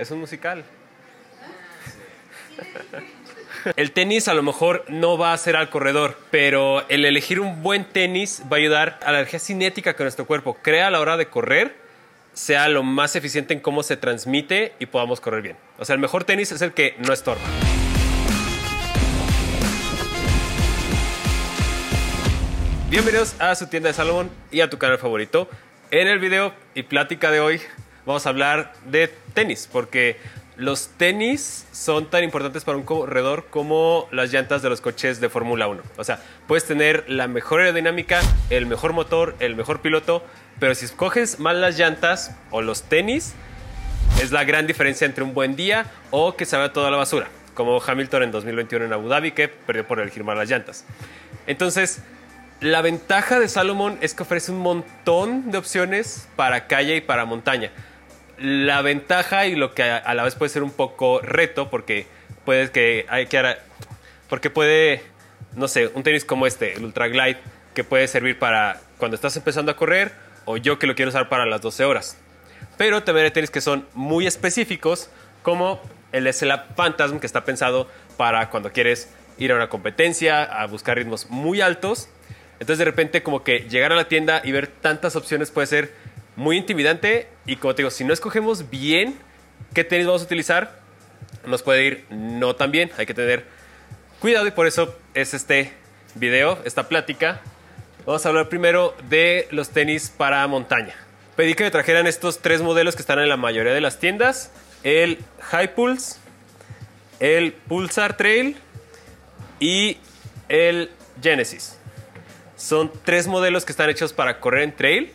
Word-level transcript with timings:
es 0.00 0.10
un 0.10 0.18
musical. 0.18 0.64
El 3.76 3.92
tenis 3.92 4.28
a 4.28 4.34
lo 4.34 4.42
mejor 4.42 4.84
no 4.88 5.18
va 5.18 5.34
a 5.34 5.38
ser 5.38 5.56
al 5.56 5.68
corredor, 5.68 6.18
pero 6.30 6.88
el 6.88 7.04
elegir 7.04 7.38
un 7.38 7.62
buen 7.62 7.84
tenis 7.84 8.42
va 8.50 8.56
a 8.56 8.60
ayudar 8.60 8.98
a 9.04 9.12
la 9.12 9.18
energía 9.18 9.38
cinética 9.38 9.94
que 9.94 10.02
nuestro 10.02 10.26
cuerpo 10.26 10.56
crea 10.62 10.86
a 10.86 10.90
la 10.90 11.00
hora 11.00 11.18
de 11.18 11.26
correr 11.26 11.76
sea 12.32 12.68
lo 12.68 12.82
más 12.82 13.14
eficiente 13.14 13.52
en 13.52 13.60
cómo 13.60 13.82
se 13.82 13.98
transmite 13.98 14.72
y 14.78 14.86
podamos 14.86 15.20
correr 15.20 15.42
bien. 15.42 15.56
O 15.78 15.84
sea, 15.84 15.94
el 15.94 16.00
mejor 16.00 16.24
tenis 16.24 16.50
es 16.50 16.62
el 16.62 16.72
que 16.72 16.94
no 17.06 17.12
estorba. 17.12 17.42
Bienvenidos 22.88 23.38
a 23.38 23.54
su 23.54 23.66
tienda 23.66 23.88
de 23.88 23.94
Salomón 23.94 24.30
y 24.50 24.62
a 24.62 24.70
tu 24.70 24.78
canal 24.78 24.96
favorito. 24.98 25.50
En 25.90 26.08
el 26.08 26.18
video 26.18 26.54
y 26.74 26.84
plática 26.84 27.30
de 27.30 27.40
hoy 27.40 27.60
vamos 28.10 28.26
a 28.26 28.30
hablar 28.30 28.72
de 28.86 29.08
tenis, 29.34 29.68
porque 29.70 30.16
los 30.56 30.88
tenis 30.88 31.64
son 31.70 32.10
tan 32.10 32.24
importantes 32.24 32.64
para 32.64 32.76
un 32.76 32.82
corredor 32.82 33.46
como 33.50 34.08
las 34.10 34.32
llantas 34.32 34.62
de 34.62 34.68
los 34.68 34.80
coches 34.80 35.20
de 35.20 35.28
Fórmula 35.28 35.68
1. 35.68 35.80
O 35.96 36.02
sea, 36.02 36.20
puedes 36.48 36.66
tener 36.66 37.04
la 37.08 37.28
mejor 37.28 37.60
aerodinámica, 37.60 38.20
el 38.50 38.66
mejor 38.66 38.92
motor, 38.92 39.36
el 39.38 39.54
mejor 39.54 39.80
piloto, 39.80 40.24
pero 40.58 40.74
si 40.74 40.86
escoges 40.86 41.38
mal 41.38 41.60
las 41.60 41.78
llantas 41.78 42.32
o 42.50 42.62
los 42.62 42.82
tenis, 42.82 43.34
es 44.20 44.32
la 44.32 44.42
gran 44.42 44.66
diferencia 44.66 45.06
entre 45.06 45.22
un 45.22 45.32
buen 45.32 45.54
día 45.54 45.86
o 46.10 46.34
que 46.34 46.46
se 46.46 46.56
vaya 46.56 46.72
toda 46.72 46.90
la 46.90 46.96
basura, 46.96 47.28
como 47.54 47.80
Hamilton 47.80 48.24
en 48.24 48.32
2021 48.32 48.86
en 48.86 48.92
Abu 48.92 49.08
Dhabi, 49.08 49.30
que 49.30 49.46
perdió 49.46 49.86
por 49.86 50.00
elegir 50.00 50.24
mal 50.24 50.36
las 50.36 50.50
llantas. 50.50 50.84
Entonces, 51.46 52.02
la 52.60 52.82
ventaja 52.82 53.38
de 53.38 53.48
Salomon 53.48 53.98
es 54.02 54.14
que 54.14 54.24
ofrece 54.24 54.50
un 54.50 54.58
montón 54.58 55.52
de 55.52 55.58
opciones 55.58 56.28
para 56.34 56.66
calle 56.66 56.96
y 56.96 57.00
para 57.00 57.24
montaña 57.24 57.70
la 58.40 58.80
ventaja 58.80 59.46
y 59.46 59.54
lo 59.54 59.74
que 59.74 59.82
a, 59.82 60.14
la 60.14 60.24
vez 60.24 60.34
puede 60.34 60.48
ser 60.48 60.62
un 60.62 60.72
poco 60.72 61.20
reto 61.20 61.68
porque 61.68 62.06
puede 62.44 62.70
que 62.70 63.04
hay 63.08 63.26
que 63.26 63.56
porque 64.28 64.48
puede 64.48 65.02
no 65.54 65.68
sé 65.68 65.90
un 65.94 66.02
tenis 66.02 66.24
como 66.24 66.46
este 66.46 66.74
el 66.74 66.84
Ultra 66.84 67.08
Glide 67.08 67.38
que 67.74 67.84
puede 67.84 68.08
servir 68.08 68.38
para 68.38 68.80
cuando 68.96 69.14
estás 69.14 69.36
empezando 69.36 69.70
a 69.70 69.76
correr 69.76 70.12
o 70.46 70.56
yo 70.56 70.78
que 70.78 70.86
lo 70.86 70.94
quiero 70.94 71.10
usar 71.10 71.28
para 71.28 71.46
las 71.46 71.60
12 71.60 71.84
horas. 71.84 72.16
Pero 72.78 73.02
también 73.02 73.26
hay 73.26 73.30
tenis 73.30 73.50
que 73.50 73.60
son 73.60 73.86
muy 73.92 74.26
específicos 74.26 75.10
como 75.42 75.80
el 76.12 76.32
SLAP 76.32 76.74
Phantasm 76.74 77.18
que 77.18 77.26
está 77.26 77.44
pensado 77.44 77.88
para 78.16 78.48
cuando 78.48 78.72
quieres 78.72 79.10
ir 79.38 79.52
a 79.52 79.56
una 79.56 79.68
competencia 79.68 80.42
a 80.44 80.66
buscar 80.66 80.96
ritmos 80.96 81.28
muy 81.28 81.60
altos. 81.60 82.08
Entonces 82.54 82.78
de 82.78 82.84
repente 82.86 83.22
como 83.22 83.44
que 83.44 83.60
llegar 83.68 83.92
a 83.92 83.96
la 83.96 84.08
tienda 84.08 84.40
y 84.44 84.52
ver 84.52 84.66
tantas 84.66 85.14
opciones 85.14 85.50
puede 85.50 85.66
ser 85.66 85.94
muy 86.40 86.56
intimidante 86.56 87.28
y 87.44 87.56
como 87.56 87.74
te 87.74 87.82
digo, 87.82 87.90
si 87.90 88.02
no 88.02 88.14
escogemos 88.14 88.70
bien 88.70 89.14
qué 89.74 89.84
tenis 89.84 90.06
vamos 90.06 90.22
a 90.22 90.24
utilizar, 90.24 90.80
nos 91.46 91.62
puede 91.62 91.84
ir 91.84 92.06
no 92.08 92.56
tan 92.56 92.70
bien. 92.70 92.90
Hay 92.96 93.04
que 93.04 93.12
tener 93.12 93.44
cuidado 94.20 94.46
y 94.46 94.50
por 94.50 94.66
eso 94.66 94.96
es 95.12 95.34
este 95.34 95.70
video, 96.14 96.58
esta 96.64 96.88
plática. 96.88 97.42
Vamos 98.06 98.24
a 98.24 98.30
hablar 98.30 98.48
primero 98.48 98.96
de 99.10 99.48
los 99.50 99.68
tenis 99.68 100.08
para 100.08 100.46
montaña. 100.46 100.94
Pedí 101.36 101.52
que 101.52 101.64
me 101.64 101.70
trajeran 101.70 102.06
estos 102.06 102.38
tres 102.38 102.62
modelos 102.62 102.96
que 102.96 103.02
están 103.02 103.18
en 103.18 103.28
la 103.28 103.36
mayoría 103.36 103.74
de 103.74 103.82
las 103.82 103.98
tiendas. 103.98 104.50
El 104.82 105.18
High 105.40 105.74
Pulse, 105.74 106.16
el 107.18 107.52
Pulsar 107.52 108.16
Trail 108.16 108.56
y 109.58 109.98
el 110.48 110.90
Genesis. 111.22 111.76
Son 112.56 112.90
tres 113.04 113.26
modelos 113.26 113.66
que 113.66 113.72
están 113.72 113.90
hechos 113.90 114.14
para 114.14 114.40
correr 114.40 114.62
en 114.62 114.74
trail 114.74 115.12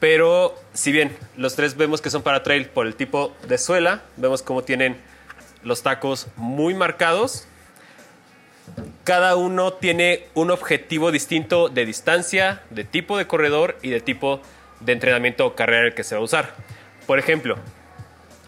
pero 0.00 0.54
si 0.74 0.92
bien 0.92 1.16
los 1.36 1.56
tres 1.56 1.76
vemos 1.76 2.00
que 2.00 2.10
son 2.10 2.22
para 2.22 2.42
trail 2.42 2.68
por 2.68 2.86
el 2.86 2.94
tipo 2.94 3.34
de 3.48 3.58
suela, 3.58 4.02
vemos 4.16 4.42
cómo 4.42 4.62
tienen 4.62 4.96
los 5.62 5.82
tacos 5.82 6.28
muy 6.36 6.74
marcados. 6.74 7.46
Cada 9.04 9.36
uno 9.36 9.72
tiene 9.72 10.26
un 10.34 10.50
objetivo 10.50 11.10
distinto 11.10 11.68
de 11.68 11.84
distancia, 11.86 12.62
de 12.70 12.84
tipo 12.84 13.18
de 13.18 13.26
corredor 13.26 13.76
y 13.82 13.90
de 13.90 14.00
tipo 14.00 14.40
de 14.80 14.92
entrenamiento 14.92 15.46
o 15.46 15.54
carrera 15.54 15.94
que 15.94 16.04
se 16.04 16.14
va 16.14 16.20
a 16.20 16.24
usar. 16.24 16.54
Por 17.06 17.18
ejemplo, 17.18 17.56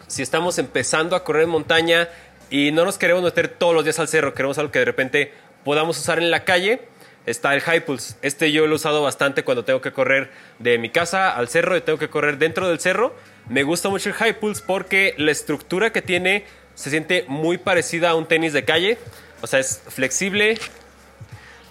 si 0.07 0.23
estamos 0.23 0.59
empezando 0.59 1.17
a 1.17 1.25
correr 1.25 1.45
en 1.45 1.51
montaña 1.51 2.09
y 2.51 2.73
no 2.73 2.85
nos 2.85 2.99
queremos 2.99 3.23
meter 3.23 3.49
todos 3.49 3.75
los 3.75 3.85
días 3.85 3.99
al 3.99 4.09
cerro, 4.09 4.35
queremos 4.35 4.59
algo 4.59 4.71
que 4.71 4.81
de 4.81 4.85
repente 4.85 5.33
podamos 5.65 5.99
usar 5.99 6.19
en 6.19 6.31
la 6.31 6.45
calle, 6.45 6.83
está 7.31 7.55
el 7.55 7.61
High 7.61 7.85
Pulse. 7.85 8.15
Este 8.23 8.53
yo 8.53 8.67
lo 8.67 8.73
he 8.73 8.77
usado 8.77 9.03
bastante 9.03 9.45
cuando 9.45 9.65
tengo 9.65 9.81
que 9.81 9.93
correr 9.93 10.31
de 10.59 10.79
mi 10.79 10.91
casa 10.91 11.31
al 11.31 11.49
cerro 11.49 11.77
y 11.77 11.81
tengo 11.81 11.99
que 11.99 12.09
correr 12.09 12.39
dentro 12.39 12.69
del 12.69 12.81
cerro. 12.81 13.15
Me 13.49 13.63
gusta 13.63 13.89
mucho 13.89 14.09
el 14.09 14.15
High 14.15 14.41
Pulse 14.41 14.63
porque 14.67 15.15
la 15.19 15.31
estructura 15.31 15.93
que 15.93 16.03
tiene 16.03 16.45
se 16.75 16.91
siente 16.91 17.25
muy 17.29 17.59
parecida 17.59 18.11
a 18.11 18.15
un 18.15 18.27
tenis 18.27 18.53
de 18.53 18.65
calle. 18.65 18.99
O 19.43 19.47
sea, 19.47 19.59
es 19.59 19.83
flexible. 19.89 20.59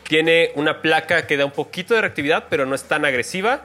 Tiene 0.08 0.52
una 0.56 0.82
placa 0.82 1.28
que 1.28 1.38
da 1.38 1.46
un 1.46 1.52
poquito 1.52 1.94
de 1.94 2.02
reactividad, 2.02 2.46
pero 2.50 2.66
no 2.66 2.76
es 2.76 2.84
tan 2.84 3.06
agresiva. 3.06 3.62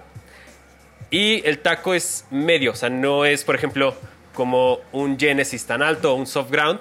Y 1.10 1.46
el 1.46 1.58
taco 1.58 1.94
es 1.94 2.26
medio, 2.30 2.72
o 2.72 2.74
sea, 2.74 2.90
no 2.90 3.24
es, 3.24 3.44
por 3.44 3.54
ejemplo, 3.54 3.94
como 4.34 4.80
un 4.92 5.18
Genesis 5.18 5.64
tan 5.64 5.82
alto 5.82 6.12
o 6.12 6.16
un 6.16 6.26
soft 6.26 6.50
ground, 6.50 6.80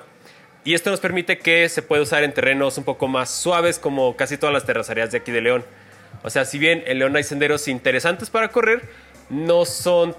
y 0.64 0.74
esto 0.74 0.90
nos 0.90 1.00
permite 1.00 1.40
que 1.40 1.68
se 1.70 1.82
pueda 1.82 2.02
usar 2.02 2.24
en 2.24 2.34
terrenos 2.34 2.78
un 2.78 2.84
poco 2.84 3.08
más 3.08 3.30
suaves, 3.30 3.80
como 3.80 4.16
casi 4.16 4.38
todas 4.38 4.54
las 4.54 4.66
terracerías 4.66 5.12
de 5.12 5.18
aquí 5.18 5.32
de 5.32 5.42
León. 5.42 5.66
O 6.24 6.30
sea, 6.30 6.46
si 6.46 6.58
bien 6.58 6.84
en 6.88 7.00
León 7.00 7.16
hay 7.16 7.24
senderos 7.24 7.68
interesantes 7.68 8.30
para 8.30 8.48
correr, 8.50 8.82
no 9.30 9.66
son 9.66 10.16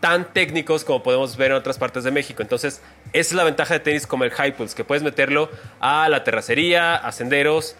tan 0.00 0.32
técnicos 0.32 0.82
como 0.82 1.02
podemos 1.02 1.36
ver 1.36 1.52
en 1.52 1.58
otras 1.58 1.78
partes 1.78 2.04
de 2.04 2.10
México. 2.10 2.42
Entonces, 2.42 2.80
esa 3.12 3.30
es 3.30 3.32
la 3.32 3.44
ventaja 3.44 3.74
de 3.74 3.80
tenis 3.80 4.06
como 4.06 4.24
el 4.24 4.30
High 4.30 4.56
Pulse, 4.56 4.74
que 4.74 4.82
puedes 4.82 5.02
meterlo 5.02 5.50
a 5.78 6.08
la 6.08 6.24
terracería, 6.24 6.96
a 6.96 7.12
senderos, 7.12 7.76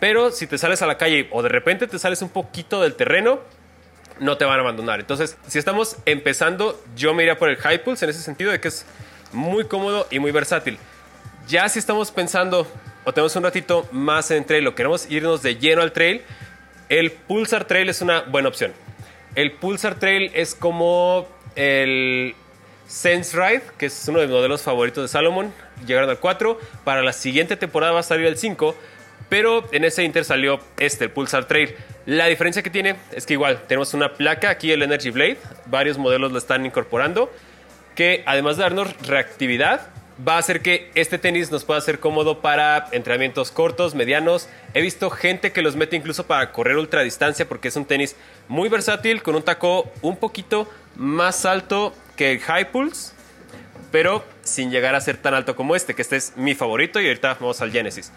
pero 0.00 0.30
si 0.30 0.46
te 0.46 0.56
sales 0.56 0.82
a 0.82 0.86
la 0.86 0.96
calle 0.96 1.28
o 1.30 1.42
de 1.42 1.48
repente 1.48 1.86
te 1.86 1.98
sales 1.98 2.22
un 2.22 2.28
poquito 2.28 2.80
del 2.80 2.94
terreno, 2.94 3.40
no 4.20 4.38
te 4.38 4.44
van 4.44 4.58
a 4.58 4.62
abandonar. 4.62 5.00
Entonces, 5.00 5.36
si 5.48 5.58
estamos 5.58 5.96
empezando, 6.06 6.80
yo 6.96 7.12
me 7.12 7.24
iría 7.24 7.36
por 7.36 7.48
el 7.48 7.56
High 7.56 7.82
Pulse 7.84 8.04
en 8.04 8.10
ese 8.10 8.22
sentido 8.22 8.52
de 8.52 8.60
que 8.60 8.68
es 8.68 8.86
muy 9.32 9.64
cómodo 9.64 10.06
y 10.10 10.20
muy 10.20 10.30
versátil. 10.30 10.78
Ya 11.46 11.68
si 11.68 11.78
estamos 11.78 12.10
pensando 12.10 12.66
o 13.04 13.12
tenemos 13.12 13.36
un 13.36 13.42
ratito 13.42 13.86
más 13.92 14.30
en 14.30 14.44
trail 14.46 14.66
o 14.66 14.74
queremos 14.74 15.10
irnos 15.10 15.42
de 15.42 15.56
lleno 15.56 15.82
al 15.82 15.92
trail, 15.92 16.22
el 16.88 17.12
Pulsar 17.12 17.66
Trail 17.66 17.88
es 17.90 18.00
una 18.00 18.22
buena 18.22 18.48
opción. 18.48 18.72
El 19.34 19.52
Pulsar 19.52 19.96
Trail 19.96 20.30
es 20.34 20.54
como 20.54 21.28
el 21.54 22.34
Sense 22.86 23.36
Ride, 23.36 23.62
que 23.76 23.86
es 23.86 24.08
uno 24.08 24.20
de 24.20 24.26
los 24.26 24.36
modelos 24.36 24.62
favoritos 24.62 25.04
de 25.04 25.08
Salomon. 25.08 25.52
Llegaron 25.86 26.08
al 26.08 26.18
4. 26.18 26.58
Para 26.82 27.02
la 27.02 27.12
siguiente 27.12 27.56
temporada 27.56 27.92
va 27.92 28.00
a 28.00 28.04
salir 28.04 28.26
el 28.26 28.38
5. 28.38 28.74
Pero 29.28 29.68
en 29.72 29.84
ese 29.84 30.02
Inter 30.02 30.24
salió 30.24 30.60
este, 30.78 31.04
el 31.04 31.10
Pulsar 31.10 31.46
Trail. 31.46 31.74
La 32.06 32.26
diferencia 32.26 32.62
que 32.62 32.70
tiene 32.70 32.96
es 33.12 33.26
que 33.26 33.34
igual 33.34 33.62
tenemos 33.66 33.92
una 33.92 34.14
placa, 34.14 34.48
aquí 34.48 34.72
el 34.72 34.82
Energy 34.82 35.10
Blade. 35.10 35.38
Varios 35.66 35.98
modelos 35.98 36.32
lo 36.32 36.38
están 36.38 36.64
incorporando. 36.64 37.30
Que 37.94 38.22
además 38.26 38.56
de 38.56 38.62
darnos 38.62 38.96
reactividad, 39.06 39.90
va 40.26 40.36
a 40.36 40.38
hacer 40.38 40.62
que 40.62 40.90
este 40.94 41.18
tenis 41.18 41.50
nos 41.50 41.64
pueda 41.64 41.80
ser 41.80 41.98
cómodo 41.98 42.40
para 42.40 42.88
entrenamientos 42.92 43.50
cortos, 43.50 43.94
medianos. 43.94 44.48
He 44.72 44.80
visto 44.80 45.10
gente 45.10 45.52
que 45.52 45.62
los 45.62 45.76
mete 45.76 45.96
incluso 45.96 46.26
para 46.26 46.52
correr 46.52 46.76
ultradistancia 46.76 47.48
porque 47.48 47.68
es 47.68 47.76
un 47.76 47.84
tenis 47.84 48.16
muy 48.48 48.68
versátil 48.68 49.22
con 49.22 49.34
un 49.34 49.42
taco 49.42 49.90
un 50.02 50.16
poquito 50.16 50.70
más 50.96 51.44
alto 51.44 51.92
que 52.16 52.32
el 52.32 52.40
High 52.40 52.70
Pulse, 52.70 53.12
pero 53.90 54.24
sin 54.42 54.70
llegar 54.70 54.94
a 54.94 55.00
ser 55.00 55.16
tan 55.16 55.34
alto 55.34 55.56
como 55.56 55.74
este, 55.74 55.94
que 55.94 56.02
este 56.02 56.16
es 56.16 56.36
mi 56.36 56.54
favorito 56.54 57.00
y 57.00 57.08
ahorita 57.08 57.34
vamos 57.40 57.60
al 57.60 57.72
Genesis. 57.72 58.12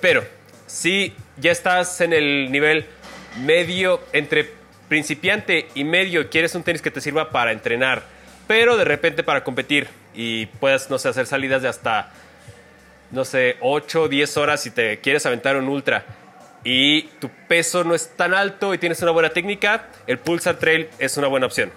Pero 0.00 0.24
si 0.66 1.14
ya 1.36 1.52
estás 1.52 2.00
en 2.00 2.12
el 2.12 2.50
nivel 2.50 2.86
medio 3.42 4.00
entre 4.12 4.50
principiante 4.88 5.68
y 5.74 5.84
medio 5.84 6.30
quieres 6.30 6.54
un 6.54 6.62
tenis 6.62 6.80
que 6.80 6.90
te 6.90 7.00
sirva 7.00 7.30
para 7.30 7.52
entrenar, 7.52 8.13
pero 8.46 8.76
de 8.76 8.84
repente 8.84 9.22
para 9.22 9.44
competir 9.44 9.88
y 10.14 10.46
puedes, 10.46 10.90
no 10.90 10.98
sé, 10.98 11.08
hacer 11.08 11.26
salidas 11.26 11.62
de 11.62 11.68
hasta, 11.68 12.12
no 13.10 13.24
sé, 13.24 13.56
8 13.60 14.02
o 14.02 14.08
10 14.08 14.36
horas 14.36 14.62
si 14.62 14.70
te 14.70 15.00
quieres 15.00 15.24
aventar 15.26 15.56
un 15.56 15.68
ultra 15.68 16.04
y 16.64 17.02
tu 17.20 17.28
peso 17.46 17.84
no 17.84 17.94
es 17.94 18.08
tan 18.16 18.32
alto 18.34 18.72
y 18.72 18.78
tienes 18.78 19.02
una 19.02 19.10
buena 19.10 19.30
técnica, 19.30 19.88
el 20.06 20.18
Pulsar 20.18 20.58
Trail 20.58 20.88
es 20.98 21.16
una 21.18 21.28
buena 21.28 21.46
opción. 21.46 21.70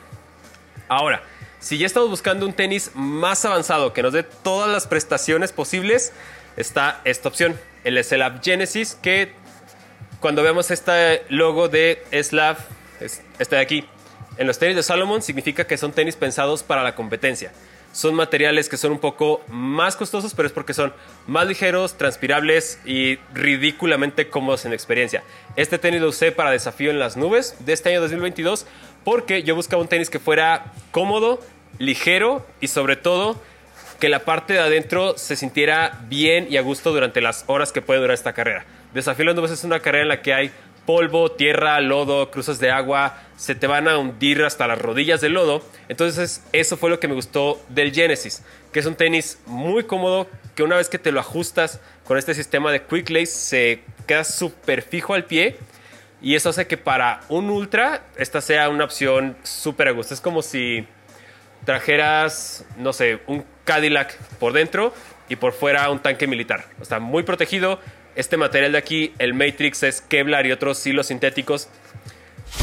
Ahora, 0.88 1.22
si 1.60 1.78
ya 1.78 1.86
estamos 1.86 2.10
buscando 2.10 2.46
un 2.46 2.54
tenis 2.54 2.92
más 2.94 3.44
avanzado 3.44 3.92
que 3.92 4.02
nos 4.02 4.14
dé 4.14 4.24
todas 4.24 4.70
las 4.70 4.88
prestaciones 4.88 5.52
posibles, 5.52 6.14
está 6.56 7.02
esta 7.04 7.28
opción, 7.28 7.60
el 7.84 8.02
SLAB 8.02 8.42
Genesis, 8.42 8.98
que 9.02 9.34
cuando 10.22 10.42
vemos 10.42 10.72
este 10.72 11.24
logo 11.30 11.68
de 11.68 12.04
SLAB, 12.12 12.58
este 13.02 13.56
de 13.56 13.62
aquí, 13.62 13.86
en 14.38 14.48
los 14.48 14.60
tenis 14.60 14.76
de 14.76 14.84
Salomon 14.84 15.22
significa 15.22 15.66
que 15.66 15.78
son 15.78 15.92
tenis 15.92 16.16
pensados 16.16 16.64
para 16.64 16.84
la 16.84 16.96
competencia 16.96 17.52
son 17.98 18.14
materiales 18.14 18.70
que 18.70 18.78
son 18.78 18.92
un 18.92 19.00
poco 19.00 19.42
más 19.48 19.96
costosos, 19.96 20.36
pero 20.36 20.46
es 20.48 20.54
porque 20.54 20.76
son 20.76 20.94
más 21.26 21.48
ligeros, 21.48 21.98
transpirables 21.98 22.80
y 22.86 23.18
ridículamente 23.34 24.30
cómodos 24.30 24.66
en 24.66 24.74
experiencia. 24.74 25.24
Este 25.56 25.80
tenis 25.80 26.02
lo 26.02 26.10
usé 26.10 26.32
para 26.32 26.52
desafío 26.52 26.92
en 26.92 27.00
las 27.00 27.18
nubes 27.18 27.56
de 27.66 27.74
este 27.74 27.90
año 27.90 28.02
2022 28.02 28.68
porque 29.04 29.42
yo 29.42 29.56
buscaba 29.56 29.82
un 29.82 29.88
tenis 29.88 30.12
que 30.12 30.20
fuera 30.20 30.74
cómodo 30.92 31.40
ligero 31.80 32.46
y 32.62 32.68
sobre 32.68 32.98
todo 32.98 33.42
que 34.00 34.10
la 34.10 34.20
parte 34.20 34.54
de 34.54 34.60
adentro 34.60 35.18
se 35.18 35.36
sintiera 35.36 36.00
bien 36.08 36.46
y 36.52 36.58
a 36.58 36.62
gusto 36.62 36.92
durante 36.92 37.20
las 37.20 37.46
horas 37.48 37.72
que 37.72 37.82
puede 37.82 38.00
durar 38.00 38.14
esta 38.14 38.34
carrera. 38.34 38.66
Desafío 38.94 39.26
las 39.26 39.36
nubes 39.36 39.50
es 39.50 39.64
una 39.64 39.80
carrera 39.80 40.04
en 40.04 40.10
la 40.10 40.22
que 40.22 40.36
hay 40.36 40.52
polvo, 40.88 41.30
tierra, 41.34 41.80
lodo, 41.82 42.32
cruces 42.32 42.60
de 42.60 42.72
agua, 42.72 43.22
se 43.36 43.54
te 43.54 43.68
van 43.68 43.88
a 43.88 43.98
hundir 43.98 44.42
hasta 44.44 44.66
las 44.68 44.82
rodillas 44.82 45.22
del 45.22 45.34
lodo. 45.34 45.62
Entonces 45.90 46.44
eso 46.54 46.78
fue 46.78 46.90
lo 46.90 47.00
que 47.00 47.08
me 47.08 47.14
gustó 47.14 47.62
del 47.70 47.94
Genesis, 47.94 48.44
que 48.72 48.80
es 48.80 48.86
un 48.86 48.96
tenis 48.96 49.38
muy 49.46 49.84
cómodo, 49.84 50.28
que 50.56 50.64
una 50.64 50.78
vez 50.78 50.88
que 50.88 50.98
te 50.98 51.12
lo 51.12 51.20
ajustas 51.20 51.82
con 52.06 52.18
este 52.18 52.34
sistema 52.34 52.72
de 52.72 52.84
Quick 52.84 53.10
Lace 53.10 53.26
se 53.28 53.82
queda 54.08 54.24
súper 54.24 54.82
fijo 54.82 55.14
al 55.14 55.26
pie. 55.26 55.58
Y 56.22 56.36
eso 56.36 56.50
hace 56.50 56.66
que 56.66 56.78
para 56.78 57.22
un 57.30 57.50
ultra 57.50 58.06
esta 58.16 58.42
sea 58.42 58.70
una 58.70 58.86
opción 58.86 59.38
súper 59.44 59.90
a 59.90 59.92
gusto. 59.92 60.14
Es 60.14 60.22
como 60.22 60.42
si 60.42 60.88
trajeras, 61.66 62.66
no 62.78 62.94
sé, 62.94 63.20
un 63.28 63.46
Cadillac 63.66 64.18
por 64.40 64.54
dentro 64.54 64.94
y 65.30 65.36
por 65.36 65.52
fuera 65.52 65.90
un 65.92 66.00
tanque 66.00 66.26
militar. 66.26 66.66
Está 66.82 67.00
muy 67.00 67.24
protegido. 67.24 67.80
Este 68.18 68.36
material 68.36 68.72
de 68.72 68.80
aquí, 68.80 69.14
el 69.20 69.36
Matrix, 69.36 69.84
es 69.84 70.02
Kevlar 70.02 70.48
y 70.48 70.52
otros 70.52 70.84
hilos 70.88 71.06
sintéticos 71.06 71.70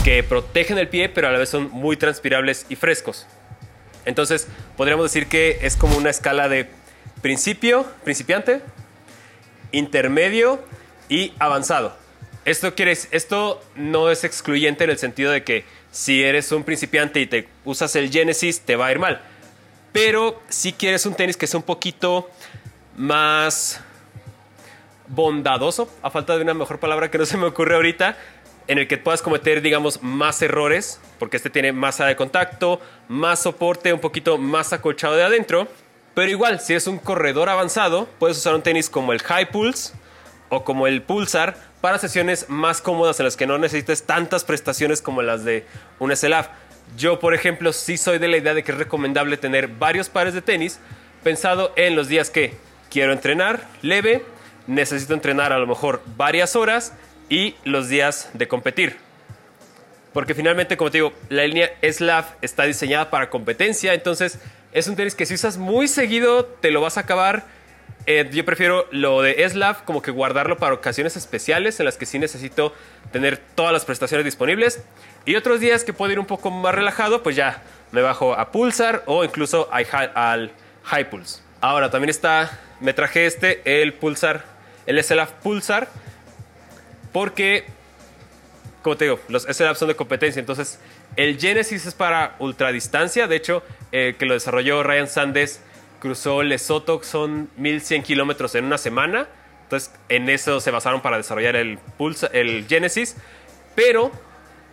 que 0.03 0.25
protegen 0.25 0.79
el 0.79 0.89
pie, 0.89 1.09
pero 1.09 1.29
a 1.29 1.31
la 1.31 1.39
vez 1.39 1.49
son 1.49 1.71
muy 1.71 1.97
transpirables 1.97 2.67
y 2.71 2.75
frescos. 2.75 3.25
Entonces, 4.05 4.49
podríamos 4.77 5.05
decir 5.05 5.29
que 5.29 5.61
es 5.63 5.77
como 5.77 5.97
una 5.97 6.11
escala 6.11 6.49
de 6.49 6.67
principio, 7.23 7.87
principiante, 8.03 8.63
intermedio 9.71 10.61
y 11.09 11.33
avanzado. 11.39 11.97
Esto, 12.45 12.75
quiere, 12.75 12.91
esto 12.91 13.63
no 13.77 14.11
es 14.11 14.25
excluyente 14.25 14.83
en 14.83 14.91
el 14.91 14.99
sentido 14.99 15.31
de 15.31 15.45
que 15.45 15.65
si 15.93 16.25
eres 16.25 16.51
un 16.51 16.65
principiante 16.65 17.21
y 17.21 17.27
te 17.27 17.47
usas 17.65 17.95
el 17.95 18.11
Genesis, 18.11 18.63
te 18.63 18.75
va 18.75 18.87
a 18.87 18.91
ir 18.91 18.99
mal. 18.99 19.21
Pero 19.93 20.43
si 20.49 20.73
quieres 20.73 21.07
un 21.07 21.15
tenis 21.15 21.37
que 21.37 21.47
sea 21.47 21.59
un 21.59 21.65
poquito 21.65 22.29
más 22.97 23.81
bondadoso, 25.09 25.89
a 26.03 26.11
falta 26.11 26.37
de 26.37 26.43
una 26.43 26.55
mejor 26.55 26.79
palabra 26.81 27.11
que 27.11 27.19
no 27.19 27.27
se 27.27 27.37
me 27.37 27.47
ocurre 27.47 27.75
ahorita, 27.75 28.17
en 28.67 28.79
el 28.79 28.89
que 28.89 28.97
puedas 28.97 29.23
cometer, 29.23 29.61
digamos, 29.61 30.03
más 30.03 30.41
errores, 30.43 31.01
porque 31.19 31.37
este 31.37 31.51
tiene 31.51 31.73
masa 31.73 32.07
de 32.07 32.17
contacto, 32.17 32.81
más 33.09 33.41
soporte, 33.41 33.93
un 33.93 34.01
poquito 34.01 34.39
más 34.39 34.73
acolchado 34.73 35.17
de 35.17 35.25
adentro. 35.25 35.69
Pero 36.15 36.31
igual, 36.31 36.61
si 36.61 36.75
es 36.75 36.87
un 36.87 36.99
corredor 36.99 37.49
avanzado, 37.49 38.09
puedes 38.19 38.39
usar 38.39 38.55
un 38.55 38.63
tenis 38.63 38.89
como 38.89 39.13
el 39.13 39.21
High 39.21 39.51
Pulse 39.51 39.93
o 40.49 40.65
como 40.65 40.87
el 40.87 41.03
Pulsar 41.03 41.57
para 41.81 41.99
sesiones 41.99 42.49
más 42.49 42.81
cómodas 42.81 43.19
en 43.21 43.25
las 43.25 43.37
que 43.37 43.47
no 43.47 43.59
necesites 43.59 44.05
tantas 44.05 44.45
prestaciones 44.45 45.03
como 45.03 45.23
las 45.23 45.45
de 45.45 45.67
un 45.99 46.15
SLAF. 46.17 46.49
Yo, 46.97 47.19
por 47.19 47.35
ejemplo, 47.35 47.73
sí 47.73 47.97
soy 47.97 48.19
de 48.19 48.29
la 48.29 48.37
idea 48.37 48.55
de 48.55 48.63
que 48.63 48.73
es 48.73 48.79
recomendable 48.79 49.37
tener 49.37 49.69
varios 49.69 50.09
pares 50.09 50.33
de 50.33 50.43
tenis 50.43 50.79
pensado 51.23 51.73
en 51.77 51.97
los 51.97 52.09
días 52.09 52.31
que 52.31 52.55
quiero 52.91 53.13
entrenar 53.13 53.67
leve, 53.83 54.25
necesito 54.67 55.15
entrenar 55.15 55.53
a 55.53 55.59
lo 55.59 55.67
mejor 55.67 56.03
varias 56.17 56.57
horas 56.57 56.93
y 57.29 57.55
los 57.65 57.89
días 57.89 58.31
de 58.35 58.49
competir. 58.49 58.97
Porque 60.13 60.35
finalmente, 60.35 60.77
como 60.77 60.91
te 60.91 60.99
digo, 60.99 61.13
la 61.29 61.45
línea 61.45 61.73
SLAF 61.83 62.33
está 62.41 62.65
diseñada 62.65 63.11
para 63.11 63.31
competencia, 63.31 63.95
entonces 63.95 64.39
es 64.73 64.87
un 64.87 64.97
tenis 64.97 65.15
que 65.15 65.27
si 65.27 65.35
usas 65.35 65.59
muy 65.59 65.89
seguido 65.89 66.45
te 66.45 66.71
lo 66.71 66.81
vas 66.81 66.97
a 66.97 67.01
acabar. 67.01 67.45
Eh, 68.07 68.29
yo 68.33 68.45
prefiero 68.45 68.87
lo 68.91 69.23
de 69.23 69.49
SLAF 69.49 69.83
como 69.83 70.03
que 70.03 70.11
guardarlo 70.11 70.59
para 70.59 70.75
ocasiones 70.75 71.17
especiales 71.17 71.81
en 71.81 71.87
las 71.87 71.97
que 71.97 72.07
sí 72.07 72.19
necesito 72.19 72.75
tener 73.13 73.39
todas 73.39 73.73
las 73.73 73.85
prestaciones 73.85 74.25
disponibles. 74.25 74.83
Y 75.25 75.37
otros 75.37 75.59
días 75.59 75.85
que 75.85 75.93
puedo 75.93 76.13
ir 76.13 76.21
un 76.21 76.27
poco 76.27 76.51
más 76.51 76.75
relajado, 76.75 77.23
pues 77.23 77.35
ya 77.35 77.63
me 77.93 78.03
bajo 78.03 78.35
a 78.35 78.53
Pulsar 78.53 79.03
o 79.07 79.25
incluso 79.25 79.69
al 79.73 80.53
High 80.85 81.11
Pulse. 81.11 81.41
Ahora 81.61 81.91
también 81.91 82.11
está, 82.11 82.61
me 82.81 82.93
traje 82.93 83.27
este, 83.27 83.83
el 83.83 83.95
Pulsar, 83.95 84.45
el 84.87 85.03
SLAF 85.03 85.33
Pulsar, 85.43 85.89
porque, 87.13 87.65
como 88.83 88.97
te 88.97 89.05
digo, 89.05 89.21
los 89.29 89.45
SLAF 89.45 89.79
son 89.79 89.89
de 89.89 89.97
competencia, 89.97 90.41
entonces 90.41 90.79
el 91.17 91.39
Genesis 91.39 91.87
es 91.87 91.95
para 91.95 92.37
ultradistancia, 92.39 93.27
de 93.27 93.37
hecho, 93.37 93.63
eh, 93.93 94.17
que 94.19 94.27
lo 94.27 94.35
desarrolló 94.35 94.83
Ryan 94.83 95.09
Sandes, 95.09 95.61
cruzó 96.01 96.43
Lesoto, 96.43 97.03
son 97.03 97.49
1100 97.57 98.03
kilómetros 98.03 98.55
en 98.55 98.65
una 98.65 98.79
semana, 98.79 99.29
entonces 99.63 99.93
en 100.09 100.29
eso 100.29 100.61
se 100.61 100.71
basaron 100.71 101.01
para 101.01 101.17
desarrollar 101.17 101.57
el, 101.57 101.79
Pulsar, 101.97 102.35
el 102.35 102.67
Genesis, 102.69 103.17
pero 103.75 104.11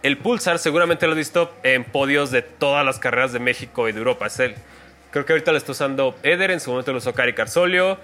el 0.04 0.18
Pulsar 0.18 0.58
seguramente 0.60 1.06
lo 1.06 1.14
he 1.14 1.18
visto 1.18 1.54
en 1.64 1.84
podios 1.84 2.32
de 2.32 2.42
todas 2.42 2.86
las 2.86 3.00
carreras 3.00 3.34
de 3.34 3.40
México 3.40 3.88
y 3.88 3.92
de 3.92 4.00
Europa. 4.00 4.28
Es 4.28 4.40
el, 4.40 4.56
creo 5.12 5.26
que 5.26 5.34
ahorita 5.34 5.52
lo 5.52 5.58
está 5.58 5.74
usando 5.74 6.16
Eder, 6.24 6.52
en 6.52 6.60
su 6.60 6.72
momento 6.72 6.92
lo 6.92 6.98
usó 6.98 7.14
Cari 7.14 7.34
Carsolio. 7.34 8.00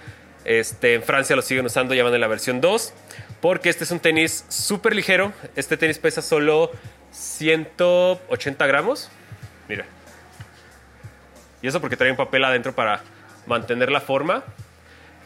Este, 0.47 0.93
en 0.93 1.03
Francia 1.03 1.35
lo 1.35 1.41
siguen 1.41 1.65
usando, 1.65 1.93
ya 1.93 2.05
van 2.05 2.13
en 2.13 2.21
la 2.21 2.27
versión 2.27 2.61
2. 2.61 2.93
Porque 3.41 3.69
este 3.69 3.83
es 3.83 3.91
un 3.91 3.99
tenis 3.99 4.45
súper 4.47 4.95
ligero. 4.95 5.33
Este 5.57 5.75
tenis 5.75 5.99
pesa 5.99 6.21
solo 6.21 6.71
180 7.11 8.65
gramos. 8.65 9.11
Mira. 9.67 9.85
Y 11.61 11.67
eso 11.67 11.81
porque 11.81 11.97
trae 11.97 12.09
un 12.09 12.17
papel 12.17 12.45
adentro 12.45 12.73
para 12.73 13.03
mantener 13.45 13.91
la 13.91 13.99
forma. 13.99 14.43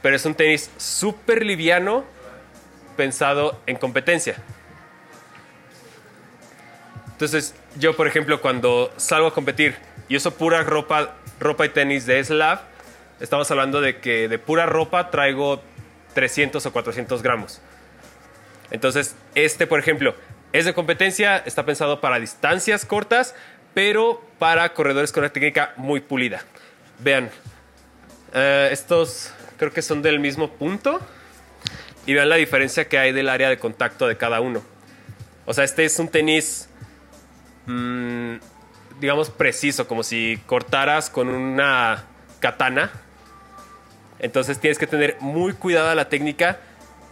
Pero 0.01 0.15
es 0.15 0.25
un 0.25 0.33
tenis 0.33 0.71
súper 0.77 1.45
liviano 1.45 2.03
pensado 2.97 3.61
en 3.67 3.75
competencia. 3.75 4.37
Entonces, 7.11 7.53
yo, 7.75 7.95
por 7.95 8.07
ejemplo, 8.07 8.41
cuando 8.41 8.91
salgo 8.97 9.27
a 9.27 9.33
competir 9.35 9.75
y 10.09 10.15
uso 10.15 10.33
pura 10.33 10.63
ropa, 10.63 11.13
ropa 11.39 11.67
y 11.67 11.69
tenis 11.69 12.07
de 12.07 12.23
Slav, 12.23 12.70
estamos 13.21 13.49
hablando 13.51 13.81
de 13.81 13.99
que 13.99 14.27
de 14.27 14.39
pura 14.39 14.65
ropa 14.65 15.09
traigo 15.11 15.61
300 16.13 16.65
o 16.65 16.73
400 16.73 17.21
gramos. 17.21 17.61
Entonces, 18.71 19.15
este, 19.35 19.67
por 19.67 19.79
ejemplo, 19.79 20.15
es 20.53 20.65
de 20.65 20.73
competencia, 20.73 21.37
está 21.37 21.65
pensado 21.65 22.01
para 22.01 22.19
distancias 22.19 22.85
cortas, 22.85 23.35
pero 23.73 24.21
para 24.39 24.73
corredores 24.73 25.11
con 25.11 25.23
una 25.23 25.31
técnica 25.31 25.73
muy 25.77 26.01
pulida. 26.01 26.43
Vean, 26.99 27.29
eh, 28.33 28.69
estos 28.71 29.33
creo 29.57 29.71
que 29.71 29.81
son 29.81 30.01
del 30.01 30.19
mismo 30.19 30.51
punto 30.51 30.99
y 32.05 32.13
vean 32.13 32.29
la 32.29 32.35
diferencia 32.35 32.87
que 32.89 32.97
hay 32.97 33.13
del 33.13 33.29
área 33.29 33.49
de 33.49 33.59
contacto 33.59 34.07
de 34.07 34.17
cada 34.17 34.41
uno. 34.41 34.61
O 35.45 35.53
sea, 35.53 35.63
este 35.63 35.85
es 35.85 35.99
un 35.99 36.07
tenis 36.07 36.69
Mm, 37.65 38.35
digamos, 38.99 39.29
preciso, 39.29 39.87
como 39.87 40.03
si 40.03 40.41
cortaras 40.45 41.09
con 41.09 41.27
una 41.29 42.05
katana. 42.39 42.91
Entonces 44.21 44.59
tienes 44.59 44.77
que 44.77 44.87
tener 44.87 45.17
muy 45.19 45.53
cuidada 45.53 45.93
la 45.95 46.07
técnica 46.07 46.59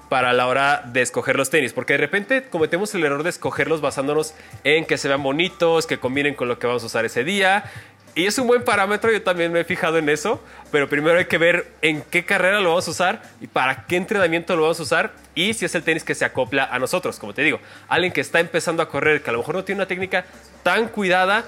para 0.08 0.34
la 0.34 0.48
hora 0.48 0.84
de 0.86 1.02
escoger 1.02 1.36
los 1.36 1.50
tenis, 1.50 1.74
porque 1.74 1.94
de 1.94 1.98
repente 1.98 2.44
cometemos 2.50 2.96
el 2.96 3.04
error 3.04 3.22
de 3.22 3.30
escogerlos 3.30 3.82
basándonos 3.82 4.34
en 4.64 4.86
que 4.86 4.98
se 4.98 5.08
vean 5.08 5.22
bonitos, 5.22 5.86
que 5.86 6.00
combinen 6.00 6.34
con 6.34 6.48
lo 6.48 6.58
que 6.58 6.66
vamos 6.66 6.82
a 6.82 6.88
usar 6.88 7.06
ese 7.06 7.24
día, 7.24 7.66
y 8.16 8.26
es 8.26 8.38
un 8.40 8.48
buen 8.48 8.64
parámetro, 8.64 9.12
yo 9.12 9.22
también 9.22 9.52
me 9.52 9.62
he 9.62 9.64
fijado 9.64 9.98
en 9.98 10.10
eso, 10.10 10.44
pero 10.72 10.90
primero 10.90 11.20
hay 11.20 11.26
que 11.26 11.38
ver 11.38 11.72
en 11.82 12.02
qué 12.02 12.26
carrera 12.26 12.60
lo 12.60 12.70
vamos 12.70 12.88
a 12.88 12.92
usar 12.92 13.22
y 13.40 13.48
para 13.48 13.86
qué 13.86 13.98
entrenamiento 13.98 14.56
lo 14.56 14.64
vamos 14.64 14.80
a 14.80 14.84
usar 14.84 15.14
y 15.36 15.54
si 15.54 15.66
es 15.66 15.76
el 15.76 15.84
tenis 15.84 16.04
que 16.04 16.16
se 16.16 16.26
acopla 16.26 16.66
a 16.66 16.80
nosotros, 16.80 17.20
como 17.20 17.34
te 17.34 17.44
digo. 17.44 17.60
Alguien 17.88 18.12
que 18.12 18.22
está 18.22 18.40
empezando 18.40 18.82
a 18.82 18.90
correr, 18.90 19.22
que 19.22 19.30
a 19.30 19.34
lo 19.34 19.40
mejor 19.40 19.56
no 19.56 19.64
tiene 19.64 19.80
una 19.80 19.88
técnica 19.88 20.26
tan 20.64 20.88
cuidada, 20.88 21.46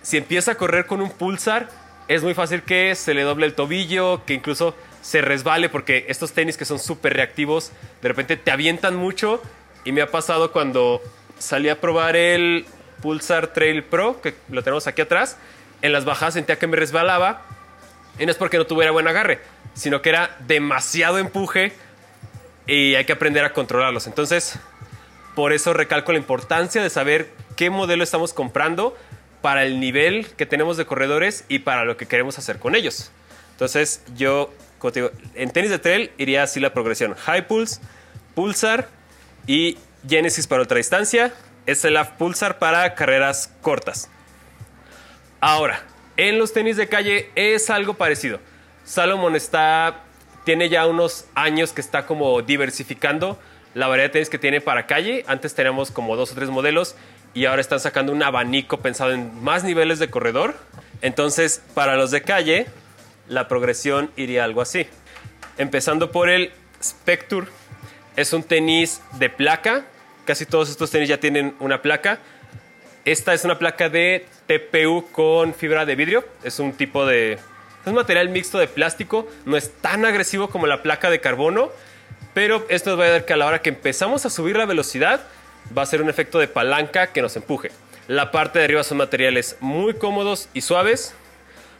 si 0.00 0.16
empieza 0.16 0.52
a 0.52 0.54
correr 0.54 0.86
con 0.86 1.00
un 1.00 1.10
pulsar, 1.10 1.68
es 2.08 2.22
muy 2.22 2.34
fácil 2.34 2.62
que 2.62 2.94
se 2.94 3.14
le 3.14 3.22
doble 3.22 3.46
el 3.46 3.54
tobillo, 3.54 4.24
que 4.24 4.34
incluso 4.34 4.74
se 5.02 5.20
resbale, 5.20 5.68
porque 5.68 6.06
estos 6.08 6.32
tenis 6.32 6.56
que 6.56 6.64
son 6.64 6.78
súper 6.78 7.14
reactivos, 7.14 7.72
de 8.02 8.08
repente 8.08 8.36
te 8.36 8.50
avientan 8.50 8.96
mucho 8.96 9.42
y 9.84 9.92
me 9.92 10.00
ha 10.00 10.10
pasado 10.10 10.50
cuando 10.50 11.02
salí 11.38 11.68
a 11.68 11.80
probar 11.80 12.16
el 12.16 12.66
Pulsar 13.02 13.48
Trail 13.48 13.84
Pro, 13.84 14.20
que 14.20 14.34
lo 14.48 14.62
tenemos 14.62 14.86
aquí 14.86 15.02
atrás, 15.02 15.36
en 15.82 15.92
las 15.92 16.04
bajadas 16.04 16.34
sentía 16.34 16.58
que 16.58 16.66
me 16.66 16.76
resbalaba. 16.76 17.42
Y 18.18 18.26
no 18.26 18.32
es 18.32 18.36
porque 18.36 18.58
no 18.58 18.66
tuviera 18.66 18.90
buen 18.90 19.06
agarre, 19.06 19.38
sino 19.74 20.02
que 20.02 20.08
era 20.08 20.36
demasiado 20.40 21.18
empuje 21.18 21.72
y 22.66 22.96
hay 22.96 23.04
que 23.04 23.12
aprender 23.12 23.44
a 23.44 23.52
controlarlos. 23.52 24.08
Entonces, 24.08 24.58
por 25.36 25.52
eso 25.52 25.72
recalco 25.72 26.10
la 26.10 26.18
importancia 26.18 26.82
de 26.82 26.90
saber 26.90 27.30
qué 27.54 27.70
modelo 27.70 28.02
estamos 28.02 28.32
comprando 28.32 28.96
para 29.40 29.64
el 29.64 29.80
nivel 29.80 30.26
que 30.36 30.46
tenemos 30.46 30.76
de 30.76 30.86
corredores 30.86 31.44
y 31.48 31.60
para 31.60 31.84
lo 31.84 31.96
que 31.96 32.06
queremos 32.06 32.38
hacer 32.38 32.58
con 32.58 32.74
ellos. 32.74 33.10
Entonces, 33.52 34.02
yo, 34.16 34.52
en 35.34 35.50
tenis 35.50 35.70
de 35.70 35.78
trail 35.78 36.10
iría 36.18 36.42
así 36.42 36.60
la 36.60 36.72
progresión: 36.72 37.14
High 37.14 37.46
Pulse, 37.46 37.80
Pulsar 38.34 38.88
y 39.46 39.78
Genesis 40.08 40.46
para 40.46 40.62
ultradistancia, 40.62 41.32
es 41.66 41.84
el 41.84 41.98
Pulsar 42.18 42.58
para 42.58 42.94
carreras 42.94 43.52
cortas. 43.62 44.08
Ahora, 45.40 45.82
en 46.16 46.38
los 46.38 46.52
tenis 46.52 46.76
de 46.76 46.88
calle 46.88 47.30
es 47.34 47.70
algo 47.70 47.94
parecido. 47.94 48.40
Salomon 48.84 49.36
está, 49.36 50.02
tiene 50.44 50.68
ya 50.68 50.86
unos 50.86 51.26
años 51.34 51.72
que 51.72 51.80
está 51.80 52.06
como 52.06 52.42
diversificando 52.42 53.38
la 53.74 53.86
variedad 53.86 54.08
de 54.08 54.12
tenis 54.14 54.30
que 54.30 54.38
tiene 54.38 54.60
para 54.60 54.86
calle. 54.86 55.24
Antes 55.28 55.54
teníamos 55.54 55.90
como 55.90 56.16
dos 56.16 56.32
o 56.32 56.34
tres 56.34 56.48
modelos 56.48 56.96
y 57.38 57.46
ahora 57.46 57.60
están 57.60 57.78
sacando 57.78 58.10
un 58.10 58.20
abanico 58.20 58.80
pensado 58.80 59.12
en 59.12 59.44
más 59.44 59.62
niveles 59.62 60.00
de 60.00 60.10
corredor. 60.10 60.56
Entonces, 61.02 61.62
para 61.72 61.94
los 61.94 62.10
de 62.10 62.22
calle, 62.22 62.66
la 63.28 63.46
progresión 63.46 64.10
iría 64.16 64.42
algo 64.42 64.60
así. 64.60 64.88
Empezando 65.56 66.10
por 66.10 66.30
el 66.30 66.50
Spectre, 66.82 67.46
es 68.16 68.32
un 68.32 68.42
tenis 68.42 69.00
de 69.20 69.30
placa. 69.30 69.84
Casi 70.24 70.46
todos 70.46 70.68
estos 70.68 70.90
tenis 70.90 71.08
ya 71.08 71.20
tienen 71.20 71.54
una 71.60 71.80
placa. 71.80 72.18
Esta 73.04 73.34
es 73.34 73.44
una 73.44 73.56
placa 73.56 73.88
de 73.88 74.26
TPU 74.48 75.06
con 75.12 75.54
fibra 75.54 75.86
de 75.86 75.94
vidrio. 75.94 76.24
Es 76.42 76.58
un 76.58 76.72
tipo 76.72 77.06
de... 77.06 77.34
Es 77.34 77.86
un 77.86 77.94
material 77.94 78.30
mixto 78.30 78.58
de 78.58 78.66
plástico. 78.66 79.28
No 79.44 79.56
es 79.56 79.70
tan 79.80 80.04
agresivo 80.04 80.50
como 80.50 80.66
la 80.66 80.82
placa 80.82 81.08
de 81.08 81.20
carbono. 81.20 81.70
Pero 82.34 82.66
esto 82.68 82.90
nos 82.90 82.98
va 82.98 83.04
a 83.04 83.10
dar 83.10 83.24
que 83.26 83.32
a 83.32 83.36
la 83.36 83.46
hora 83.46 83.62
que 83.62 83.68
empezamos 83.68 84.26
a 84.26 84.30
subir 84.30 84.56
la 84.56 84.66
velocidad, 84.66 85.20
va 85.76 85.82
a 85.82 85.86
ser 85.86 86.02
un 86.02 86.10
efecto 86.10 86.38
de 86.38 86.48
palanca 86.48 87.08
que 87.08 87.22
nos 87.22 87.36
empuje. 87.36 87.70
La 88.06 88.30
parte 88.30 88.58
de 88.58 88.64
arriba 88.64 88.84
son 88.84 88.98
materiales 88.98 89.56
muy 89.60 89.94
cómodos 89.94 90.48
y 90.54 90.62
suaves. 90.62 91.14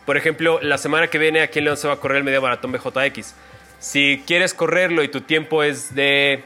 Por 0.04 0.16
ejemplo, 0.16 0.60
la 0.62 0.78
semana 0.78 1.08
que 1.08 1.18
viene 1.18 1.40
aquí 1.40 1.58
en 1.58 1.66
León 1.66 1.76
se 1.76 1.88
va 1.88 1.94
a 1.94 2.00
correr 2.00 2.18
el 2.18 2.24
medio 2.24 2.42
maratón 2.42 2.72
BJX. 2.72 3.34
Si 3.78 4.22
quieres 4.26 4.54
correrlo 4.54 5.02
y 5.02 5.08
tu 5.08 5.20
tiempo 5.20 5.62
es 5.62 5.94
de, 5.94 6.42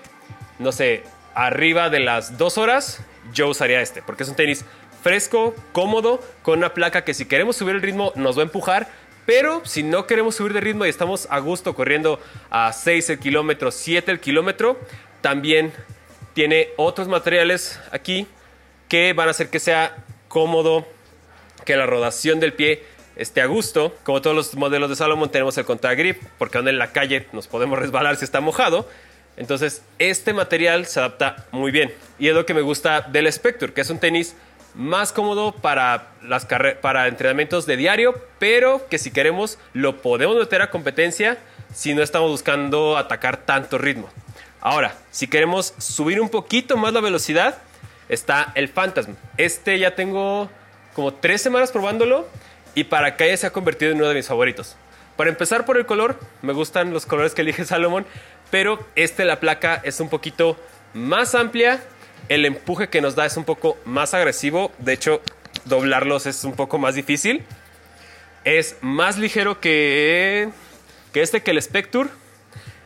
no 0.58 0.72
sé, 0.72 1.02
arriba 1.34 1.90
de 1.90 2.00
las 2.00 2.38
dos 2.38 2.58
horas, 2.58 3.00
yo 3.32 3.49
usaría 3.49 3.80
este, 3.80 4.02
porque 4.02 4.22
es 4.22 4.28
un 4.28 4.37
tenis 4.37 4.64
fresco, 5.02 5.54
cómodo, 5.72 6.20
con 6.42 6.58
una 6.58 6.75
placa 6.75 7.04
que 7.04 7.14
si 7.14 7.25
queremos 7.25 7.56
subir 7.56 7.75
el 7.75 7.82
ritmo 7.82 8.12
nos 8.14 8.37
va 8.37 8.42
a 8.42 8.44
empujar, 8.44 8.88
pero 9.26 9.62
si 9.64 9.82
no 9.82 10.06
queremos 10.06 10.37
subir 10.37 10.52
de 10.52 10.61
ritmo 10.61 10.84
y 10.87 10.88
estamos 10.88 11.26
a 11.30 11.38
gusto 11.38 11.75
corriendo 11.75 12.20
a 12.50 12.72
6 12.72 13.11
el 13.11 13.18
kilómetro, 13.18 13.70
7 13.70 14.11
el 14.11 14.20
kilómetro, 14.20 14.78
también 15.20 15.72
tiene 16.34 16.68
otros 16.76 17.08
materiales 17.08 17.80
aquí 17.90 18.26
que 18.88 19.12
van 19.12 19.28
a 19.28 19.30
hacer 19.32 19.48
que 19.48 19.60
sea 19.60 19.96
cómodo, 20.28 20.86
que 21.64 21.76
la 21.76 21.86
rodación 21.86 22.40
del 22.40 22.52
pie 22.52 22.84
esté 23.16 23.40
a 23.40 23.46
gusto. 23.46 23.94
Como 24.02 24.20
todos 24.20 24.36
los 24.36 24.54
modelos 24.54 24.90
de 24.90 24.96
Salomon 24.96 25.30
tenemos 25.30 25.56
el 25.58 25.64
contra 25.64 25.94
grip, 25.94 26.22
porque 26.38 26.58
en 26.58 26.78
la 26.78 26.92
calle 26.92 27.26
nos 27.32 27.46
podemos 27.46 27.78
resbalar 27.80 28.16
si 28.16 28.24
está 28.24 28.40
mojado. 28.40 28.88
Entonces, 29.36 29.82
este 29.98 30.34
material 30.34 30.86
se 30.86 31.00
adapta 31.00 31.46
muy 31.52 31.70
bien. 31.70 31.92
Y 32.18 32.28
es 32.28 32.34
lo 32.34 32.44
que 32.44 32.54
me 32.54 32.60
gusta 32.60 33.00
del 33.00 33.32
Spectre, 33.32 33.72
que 33.72 33.80
es 33.80 33.90
un 33.90 33.98
tenis 33.98 34.36
más 34.74 35.12
cómodo 35.12 35.52
para, 35.52 36.12
las 36.22 36.46
para 36.80 37.08
entrenamientos 37.08 37.66
de 37.66 37.76
diario, 37.76 38.14
pero 38.38 38.86
que 38.88 38.98
si 38.98 39.10
queremos 39.10 39.58
lo 39.72 40.00
podemos 40.00 40.36
meter 40.36 40.62
a 40.62 40.70
competencia 40.70 41.38
si 41.74 41.94
no 41.94 42.02
estamos 42.02 42.30
buscando 42.30 42.96
atacar 42.96 43.38
tanto 43.38 43.78
ritmo. 43.78 44.10
Ahora, 44.62 44.95
si 45.11 45.26
queremos 45.26 45.75
subir 45.78 46.21
un 46.21 46.28
poquito 46.28 46.76
más 46.76 46.92
la 46.92 47.00
velocidad, 47.00 47.59
está 48.09 48.52
el 48.54 48.69
Phantasm. 48.69 49.16
Este 49.37 49.76
ya 49.81 49.97
tengo 49.97 50.49
como 50.95 51.12
tres 51.14 51.42
semanas 51.42 51.73
probándolo 51.73 52.28
y 52.76 52.85
para 52.85 53.16
que 53.16 53.37
se 53.37 53.49
ha 53.49 53.50
convertido 53.50 53.90
en 53.90 53.99
uno 53.99 54.07
de 54.07 54.14
mis 54.14 54.28
favoritos. 54.28 54.76
Para 55.16 55.31
empezar 55.31 55.64
por 55.64 55.78
el 55.78 55.85
color, 55.85 56.16
me 56.42 56.52
gustan 56.52 56.92
los 56.92 57.07
colores 57.07 57.35
que 57.35 57.42
elige 57.42 57.64
Salomon, 57.66 58.07
pero 58.52 58.78
este 58.95 59.25
la 59.25 59.40
placa 59.40 59.81
es 59.83 59.99
un 59.99 60.09
poquito 60.09 60.57
más 60.95 61.35
amplia, 61.35 61.83
el 62.28 62.45
empuje 62.45 62.88
que 62.88 63.00
nos 63.00 63.16
da 63.16 63.26
es 63.26 63.37
un 63.37 63.45
poco 63.45 63.76
más 63.85 64.14
agresivo, 64.14 64.71
de 64.78 64.92
hecho 64.92 65.23
doblarlos 65.64 66.26
es 66.26 66.45
un 66.45 66.52
poco 66.52 66.78
más 66.78 66.95
difícil. 66.95 67.45
Es 68.45 68.76
más 68.81 69.19
ligero 69.19 69.61
que, 69.61 70.50
que 71.12 71.23
este, 71.23 71.42
que 71.42 71.50
el 71.50 71.61
Spectre, 71.61 72.07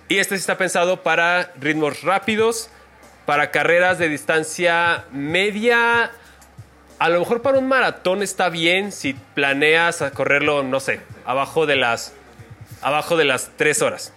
y 0.09 0.19
este 0.19 0.37
está 0.37 0.57
pensado 0.57 1.03
para 1.03 1.53
ritmos 1.59 2.03
rápidos, 2.03 2.71
para 3.25 3.51
carreras 3.51 3.99
de 3.99 4.09
distancia 4.09 5.05
media. 5.13 6.13
A 6.99 7.09
lo 7.09 7.19
mejor 7.19 7.43
para 7.43 7.59
un 7.59 7.67
maratón 7.67 8.23
está 8.23 8.49
bien 8.49 8.93
si 8.93 9.15
planeas 9.35 10.05
correrlo, 10.15 10.63
no 10.63 10.81
sé, 10.81 11.01
abajo 11.25 11.67
de 11.67 11.77
las, 11.77 12.15
abajo 12.83 13.17
de 13.17 13.25
las 13.25 13.51
3 13.57 13.83
horas. 13.83 14.13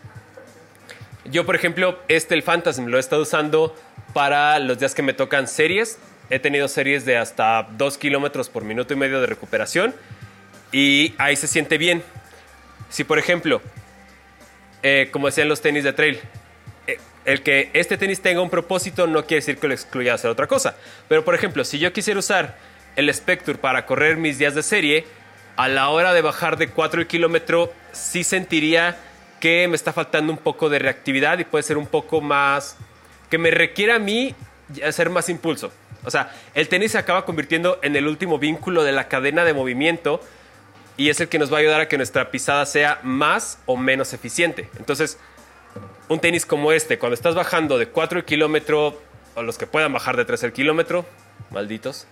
Yo, 1.26 1.46
por 1.46 1.56
ejemplo, 1.56 2.00
este, 2.08 2.36
el 2.36 2.44
Phantasm, 2.44 2.86
lo 2.86 2.98
he 2.98 3.00
estado 3.00 3.24
usando 3.24 3.76
para 4.14 4.60
los 4.60 4.80
días 4.80 4.96
que 4.96 5.02
me 5.02 5.14
tocan 5.14 5.48
series. 5.48 5.98
He 6.30 6.40
tenido 6.40 6.68
series 6.68 7.04
de 7.06 7.18
hasta 7.18 7.68
2 7.78 7.98
kilómetros 7.98 8.50
por 8.50 8.64
minuto 8.64 8.94
y 8.94 8.98
medio 8.98 9.20
de 9.22 9.28
recuperación. 9.28 9.96
Y 10.72 11.16
ahí 11.18 11.36
se 11.36 11.48
siente 11.48 11.78
bien. 11.78 12.04
Si, 12.90 13.04
por 13.04 13.20
ejemplo, 13.20 13.62
eh, 14.84 15.10
como 15.12 15.28
decían 15.28 15.50
los 15.50 15.62
tenis 15.62 15.84
de 15.84 15.94
trail, 15.94 16.20
eh, 16.88 16.98
el 17.26 17.42
que 17.44 17.70
este 17.74 17.98
tenis 17.98 18.22
tenga 18.22 18.42
un 18.42 18.50
propósito 18.50 19.08
no 19.08 19.26
quiere 19.26 19.42
decir 19.42 19.58
que 19.58 19.68
lo 19.68 19.74
excluya 19.74 20.14
hacer 20.14 20.30
otra 20.30 20.48
cosa. 20.48 20.76
Pero 21.08 21.26
por 21.26 21.36
ejemplo, 21.36 21.64
si 21.64 21.80
yo 21.80 21.94
quisiera 21.94 22.20
usar 22.20 22.58
el 22.96 23.14
Spectre 23.14 23.56
para 23.56 23.86
correr 23.86 24.18
mis 24.18 24.38
días 24.38 24.56
de 24.56 24.64
serie, 24.64 25.06
a 25.56 25.68
la 25.68 25.90
hora 25.90 26.14
de 26.14 26.22
bajar 26.22 26.58
de 26.58 26.70
4 26.70 27.02
el 27.02 27.08
kilómetro, 27.08 27.74
sí 27.92 28.24
sentiría 28.24 28.98
que 29.40 29.68
me 29.68 29.76
está 29.76 29.94
faltando 29.94 30.32
un 30.32 30.38
poco 30.38 30.70
de 30.70 30.80
reactividad 30.80 31.40
y 31.40 31.44
puede 31.44 31.64
ser 31.64 31.78
un 31.78 31.88
poco 31.88 32.22
más. 32.22 32.78
que 33.30 33.38
me 33.38 33.52
requiera 33.52 33.96
a 33.96 34.00
mí 34.00 34.34
hacer 34.84 35.10
más 35.10 35.30
impulso. 35.30 35.72
O 36.04 36.12
sea, 36.12 36.34
el 36.56 36.68
tenis 36.68 36.94
se 36.94 36.98
acaba 36.98 37.26
convirtiendo 37.26 37.80
en 37.84 37.96
el 37.96 38.08
último 38.08 38.40
vínculo 38.40 38.84
de 38.84 38.92
la 38.92 39.08
cadena 39.08 39.44
de 39.44 39.54
movimiento 39.54 40.22
y 41.00 41.10
es 41.10 41.22
el 41.22 41.30
que 41.30 41.40
nos 41.40 41.50
va 41.50 41.56
a 41.56 41.60
ayudar 41.62 41.80
a 41.80 41.88
que 41.88 41.96
nuestra 41.96 42.30
pisada 42.30 42.66
sea 42.66 43.00
más 43.04 43.58
o 43.66 43.78
menos 43.78 44.12
eficiente. 44.12 44.70
Entonces, 44.78 45.18
un 46.10 46.20
tenis 46.20 46.46
como 46.46 46.74
este, 46.74 47.00
cuando 47.00 47.14
estás 47.14 47.36
bajando 47.36 47.78
de 47.78 47.88
4 47.88 48.20
el 48.20 48.26
kilómetro, 48.26 49.02
o 49.34 49.42
los 49.42 49.58
que 49.58 49.66
puedan 49.66 49.94
bajar 49.94 50.18
de 50.18 50.26
3 50.26 50.44
el 50.44 50.52
kilómetro, 50.52 51.06
malditos, 51.52 52.06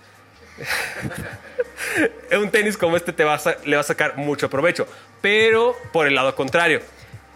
un 2.32 2.50
tenis 2.50 2.78
como 2.78 2.96
este 2.96 3.12
te 3.12 3.26
le 3.26 3.76
va 3.76 3.82
a 3.82 3.84
sacar 3.84 4.16
mucho 4.16 4.50
provecho. 4.50 4.88
Pero 5.20 5.76
por 5.92 6.08
el 6.08 6.16
lado 6.16 6.34
contrario, 6.34 6.80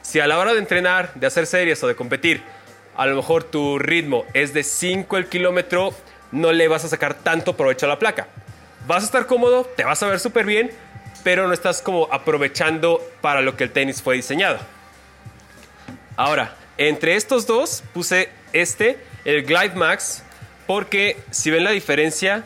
si 0.04 0.22
a 0.22 0.28
la 0.28 0.40
hora 0.40 0.54
de 0.54 0.60
entrenar, 0.60 1.14
de 1.16 1.28
hacer 1.28 1.48
series 1.48 1.84
o 1.84 1.88
de 1.90 1.98
competir, 1.98 2.42
a 2.96 3.06
lo 3.08 3.18
mejor 3.18 3.44
tu 3.44 3.78
ritmo 3.78 4.24
es 4.34 4.54
de 4.54 4.64
5 4.64 5.18
el 5.18 5.28
kilómetro, 5.28 5.94
no 6.32 6.54
le 6.54 6.70
vas 6.70 6.86
a 6.86 6.88
sacar 6.88 7.14
tanto 7.14 7.58
provecho 7.58 7.88
a 7.88 7.90
la 7.90 8.00
placa. 8.00 8.30
Vas 8.88 9.04
a 9.04 9.06
estar 9.06 9.26
cómodo, 9.26 9.66
te 9.76 9.84
vas 9.84 10.02
a 10.02 10.08
ver 10.08 10.22
súper 10.22 10.46
bien, 10.46 10.72
pero 11.24 11.48
no 11.48 11.54
estás 11.54 11.82
como 11.82 12.08
aprovechando 12.12 13.02
para 13.22 13.42
lo 13.42 13.56
que 13.56 13.66
el 13.66 13.72
tenis 13.72 14.02
fue 14.02 14.16
diseñado. 14.16 14.60
Ahora, 16.18 16.56
entre 16.78 17.16
estos 17.16 17.48
dos 17.48 17.84
puse 17.94 18.30
este, 18.54 18.98
el 19.26 19.44
Glide 19.44 19.76
Max, 19.76 20.24
porque 20.68 21.18
si 21.32 21.52
ven 21.52 21.64
la 21.64 21.72
diferencia, 21.72 22.44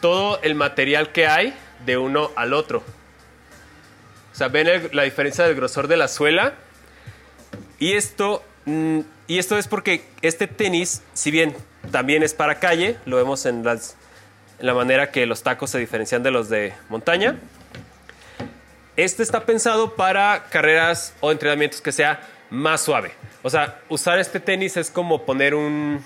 todo 0.00 0.40
el 0.42 0.54
material 0.54 1.12
que 1.12 1.26
hay 1.26 1.54
de 1.86 1.96
uno 1.96 2.30
al 2.36 2.52
otro. 2.52 2.82
O 4.32 4.36
sea, 4.36 4.48
ven 4.48 4.68
la 4.92 5.04
diferencia 5.04 5.44
del 5.44 5.54
grosor 5.54 5.86
de 5.86 5.96
la 5.96 6.08
suela. 6.08 6.54
Y 7.78 7.92
esto, 7.92 8.42
mm, 8.64 9.00
y 9.28 9.38
esto 9.38 9.56
es 9.56 9.68
porque 9.68 10.04
este 10.22 10.46
tenis, 10.46 11.02
si 11.14 11.30
bien 11.30 11.56
también 11.92 12.22
es 12.22 12.34
para 12.34 12.58
calle, 12.58 12.98
lo 13.04 13.16
vemos 13.16 13.46
en 13.46 13.64
las 13.64 13.96
la 14.58 14.74
manera 14.74 15.10
que 15.10 15.26
los 15.26 15.42
tacos 15.42 15.70
se 15.70 15.78
diferencian 15.78 16.22
de 16.22 16.30
los 16.30 16.48
de 16.48 16.72
montaña. 16.88 17.36
Este 18.96 19.22
está 19.22 19.44
pensado 19.44 19.94
para 19.94 20.44
carreras 20.50 21.14
o 21.20 21.32
entrenamientos 21.32 21.80
que 21.80 21.92
sea 21.92 22.20
más 22.50 22.82
suave. 22.82 23.12
O 23.42 23.50
sea, 23.50 23.80
usar 23.88 24.18
este 24.18 24.40
tenis 24.40 24.76
es 24.76 24.90
como 24.90 25.24
poner 25.24 25.54
un, 25.54 26.04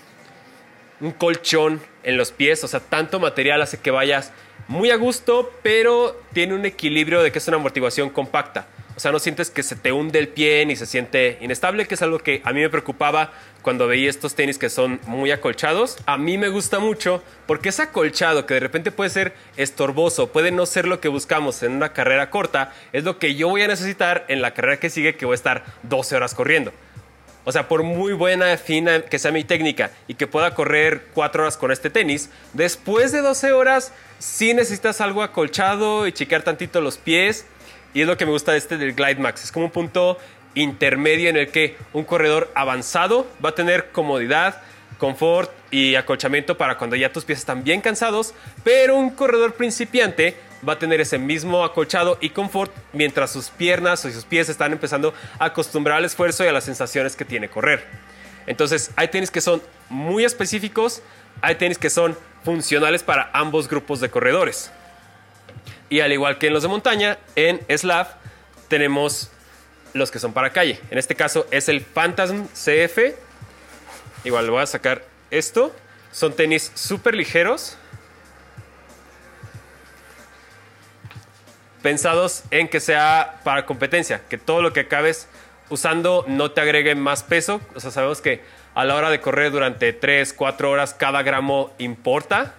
un 1.00 1.12
colchón 1.12 1.80
en 2.02 2.16
los 2.16 2.32
pies. 2.32 2.64
O 2.64 2.68
sea, 2.68 2.80
tanto 2.80 3.20
material 3.20 3.60
hace 3.60 3.78
que 3.78 3.90
vayas 3.90 4.32
muy 4.68 4.90
a 4.90 4.96
gusto, 4.96 5.52
pero 5.62 6.20
tiene 6.32 6.54
un 6.54 6.64
equilibrio 6.64 7.22
de 7.22 7.30
que 7.30 7.38
es 7.38 7.48
una 7.48 7.58
amortiguación 7.58 8.10
compacta. 8.10 8.66
O 8.98 9.00
sea, 9.00 9.12
no 9.12 9.20
sientes 9.20 9.48
que 9.52 9.62
se 9.62 9.76
te 9.76 9.92
hunde 9.92 10.18
el 10.18 10.26
pie 10.26 10.66
ni 10.66 10.74
se 10.74 10.84
siente 10.84 11.38
inestable, 11.40 11.86
que 11.86 11.94
es 11.94 12.02
algo 12.02 12.18
que 12.18 12.42
a 12.44 12.52
mí 12.52 12.60
me 12.62 12.68
preocupaba 12.68 13.30
cuando 13.62 13.86
veía 13.86 14.10
estos 14.10 14.34
tenis 14.34 14.58
que 14.58 14.68
son 14.68 14.98
muy 15.06 15.30
acolchados. 15.30 15.98
A 16.04 16.18
mí 16.18 16.36
me 16.36 16.48
gusta 16.48 16.80
mucho 16.80 17.22
porque 17.46 17.68
es 17.68 17.78
acolchado, 17.78 18.44
que 18.44 18.54
de 18.54 18.60
repente 18.60 18.90
puede 18.90 19.10
ser 19.10 19.34
estorboso, 19.56 20.32
puede 20.32 20.50
no 20.50 20.66
ser 20.66 20.88
lo 20.88 21.00
que 21.00 21.06
buscamos 21.06 21.62
en 21.62 21.74
una 21.74 21.92
carrera 21.92 22.28
corta, 22.30 22.72
es 22.92 23.04
lo 23.04 23.20
que 23.20 23.36
yo 23.36 23.48
voy 23.48 23.62
a 23.62 23.68
necesitar 23.68 24.24
en 24.26 24.42
la 24.42 24.52
carrera 24.52 24.80
que 24.80 24.90
sigue, 24.90 25.14
que 25.14 25.26
voy 25.26 25.34
a 25.34 25.36
estar 25.36 25.64
12 25.84 26.16
horas 26.16 26.34
corriendo. 26.34 26.72
O 27.44 27.52
sea, 27.52 27.68
por 27.68 27.84
muy 27.84 28.14
buena, 28.14 28.56
fina 28.56 29.02
que 29.02 29.20
sea 29.20 29.30
mi 29.30 29.44
técnica 29.44 29.92
y 30.08 30.14
que 30.14 30.26
pueda 30.26 30.56
correr 30.56 31.06
4 31.14 31.42
horas 31.44 31.56
con 31.56 31.70
este 31.70 31.88
tenis, 31.88 32.30
después 32.52 33.12
de 33.12 33.20
12 33.20 33.52
horas 33.52 33.92
sí 34.18 34.54
necesitas 34.54 35.00
algo 35.00 35.22
acolchado 35.22 36.08
y 36.08 36.12
chequear 36.12 36.42
tantito 36.42 36.80
los 36.80 36.98
pies 36.98 37.46
y 37.94 38.02
es 38.02 38.06
lo 38.06 38.16
que 38.16 38.26
me 38.26 38.32
gusta 38.32 38.52
de 38.52 38.58
este 38.58 38.76
del 38.76 38.94
Glide 38.94 39.20
Max. 39.20 39.44
Es 39.44 39.52
como 39.52 39.66
un 39.66 39.70
punto 39.70 40.18
intermedio 40.54 41.28
en 41.28 41.36
el 41.36 41.50
que 41.50 41.76
un 41.92 42.04
corredor 42.04 42.50
avanzado 42.54 43.26
va 43.44 43.50
a 43.50 43.54
tener 43.54 43.90
comodidad, 43.90 44.62
confort 44.98 45.50
y 45.70 45.94
acolchamiento 45.94 46.58
para 46.58 46.76
cuando 46.76 46.96
ya 46.96 47.12
tus 47.12 47.24
pies 47.24 47.38
están 47.38 47.64
bien 47.64 47.80
cansados, 47.80 48.34
pero 48.64 48.96
un 48.96 49.10
corredor 49.10 49.54
principiante 49.54 50.36
va 50.66 50.74
a 50.74 50.78
tener 50.78 51.00
ese 51.00 51.18
mismo 51.18 51.64
acolchado 51.64 52.18
y 52.20 52.30
confort 52.30 52.72
mientras 52.92 53.30
sus 53.30 53.50
piernas 53.50 54.04
y 54.04 54.12
sus 54.12 54.24
pies 54.24 54.48
están 54.48 54.72
empezando 54.72 55.14
a 55.38 55.46
acostumbrar 55.46 55.98
al 55.98 56.04
esfuerzo 56.04 56.44
y 56.44 56.48
a 56.48 56.52
las 56.52 56.64
sensaciones 56.64 57.14
que 57.14 57.24
tiene 57.24 57.48
correr. 57.48 57.84
Entonces, 58.46 58.90
hay 58.96 59.08
tenis 59.08 59.30
que 59.30 59.40
son 59.40 59.62
muy 59.88 60.24
específicos, 60.24 61.02
hay 61.42 61.54
tenis 61.56 61.78
que 61.78 61.90
son 61.90 62.16
funcionales 62.44 63.02
para 63.02 63.30
ambos 63.32 63.68
grupos 63.68 64.00
de 64.00 64.10
corredores. 64.10 64.72
Y 65.88 66.00
al 66.00 66.12
igual 66.12 66.38
que 66.38 66.48
en 66.48 66.52
los 66.52 66.62
de 66.62 66.68
montaña, 66.68 67.18
en 67.34 67.60
Slav 67.76 68.08
tenemos 68.68 69.30
los 69.94 70.10
que 70.10 70.18
son 70.18 70.32
para 70.32 70.50
calle. 70.50 70.80
En 70.90 70.98
este 70.98 71.14
caso 71.14 71.46
es 71.50 71.68
el 71.68 71.80
Phantasm 71.80 72.46
CF. 72.48 73.14
Igual 74.24 74.50
voy 74.50 74.62
a 74.62 74.66
sacar 74.66 75.02
esto. 75.30 75.74
Son 76.12 76.34
tenis 76.34 76.70
súper 76.74 77.14
ligeros. 77.14 77.76
Pensados 81.82 82.44
en 82.50 82.68
que 82.68 82.80
sea 82.80 83.40
para 83.44 83.64
competencia. 83.64 84.22
Que 84.28 84.36
todo 84.36 84.62
lo 84.62 84.72
que 84.72 84.80
acabes 84.80 85.28
usando 85.70 86.24
no 86.28 86.50
te 86.50 86.60
agregue 86.60 86.94
más 86.94 87.22
peso. 87.22 87.60
O 87.74 87.80
sea, 87.80 87.90
sabemos 87.90 88.20
que 88.20 88.42
a 88.74 88.84
la 88.84 88.94
hora 88.94 89.10
de 89.10 89.20
correr 89.20 89.50
durante 89.50 89.92
3, 89.92 90.32
4 90.32 90.70
horas 90.70 90.94
cada 90.94 91.22
gramo 91.22 91.72
importa. 91.78 92.54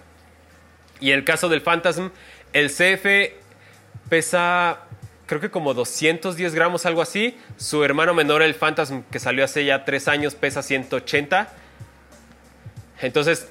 Y 1.00 1.12
en 1.12 1.18
el 1.18 1.24
caso 1.24 1.48
del 1.48 1.62
Phantasm, 1.62 2.10
el 2.52 2.70
CF 2.70 3.34
pesa 4.08 4.80
creo 5.26 5.40
que 5.40 5.50
como 5.50 5.74
210 5.74 6.54
gramos, 6.54 6.86
algo 6.86 7.02
así. 7.02 7.38
Su 7.56 7.84
hermano 7.84 8.14
menor, 8.14 8.42
el 8.42 8.54
Phantasm, 8.54 9.02
que 9.10 9.18
salió 9.18 9.44
hace 9.44 9.64
ya 9.64 9.84
3 9.84 10.08
años, 10.08 10.34
pesa 10.34 10.62
180. 10.62 11.48
Entonces, 13.00 13.48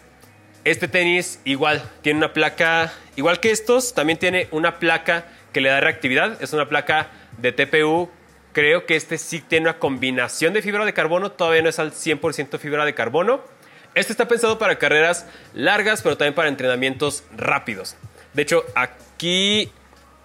este 0.65 0.87
tenis 0.87 1.39
igual 1.45 1.81
tiene 2.01 2.17
una 2.17 2.33
placa, 2.33 2.91
igual 3.15 3.39
que 3.39 3.51
estos, 3.51 3.93
también 3.93 4.19
tiene 4.19 4.47
una 4.51 4.77
placa 4.79 5.25
que 5.53 5.61
le 5.61 5.69
da 5.69 5.79
reactividad. 5.79 6.41
Es 6.41 6.53
una 6.53 6.67
placa 6.67 7.07
de 7.37 7.53
TPU 7.53 8.09
Creo 8.51 8.85
que 8.85 8.95
este 8.95 9.17
sí 9.17 9.41
tiene 9.41 9.69
una 9.69 9.77
combinación 9.77 10.53
de 10.53 10.61
fibra 10.61 10.83
de 10.83 10.93
carbono, 10.93 11.31
todavía 11.31 11.61
no 11.61 11.69
es 11.69 11.77
al 11.77 11.91
100% 11.91 12.57
fibra 12.57 12.83
de 12.83 12.95
carbono. 12.95 13.41
Este 13.93 14.11
está 14.11 14.27
pensado 14.27 14.57
para 14.57 14.77
carreras 14.77 15.27
largas, 15.53 16.01
pero 16.01 16.17
también 16.17 16.33
para 16.33 16.49
entrenamientos 16.49 17.23
rápidos. 17.35 17.95
De 18.33 18.41
hecho, 18.41 18.65
aquí 18.75 19.71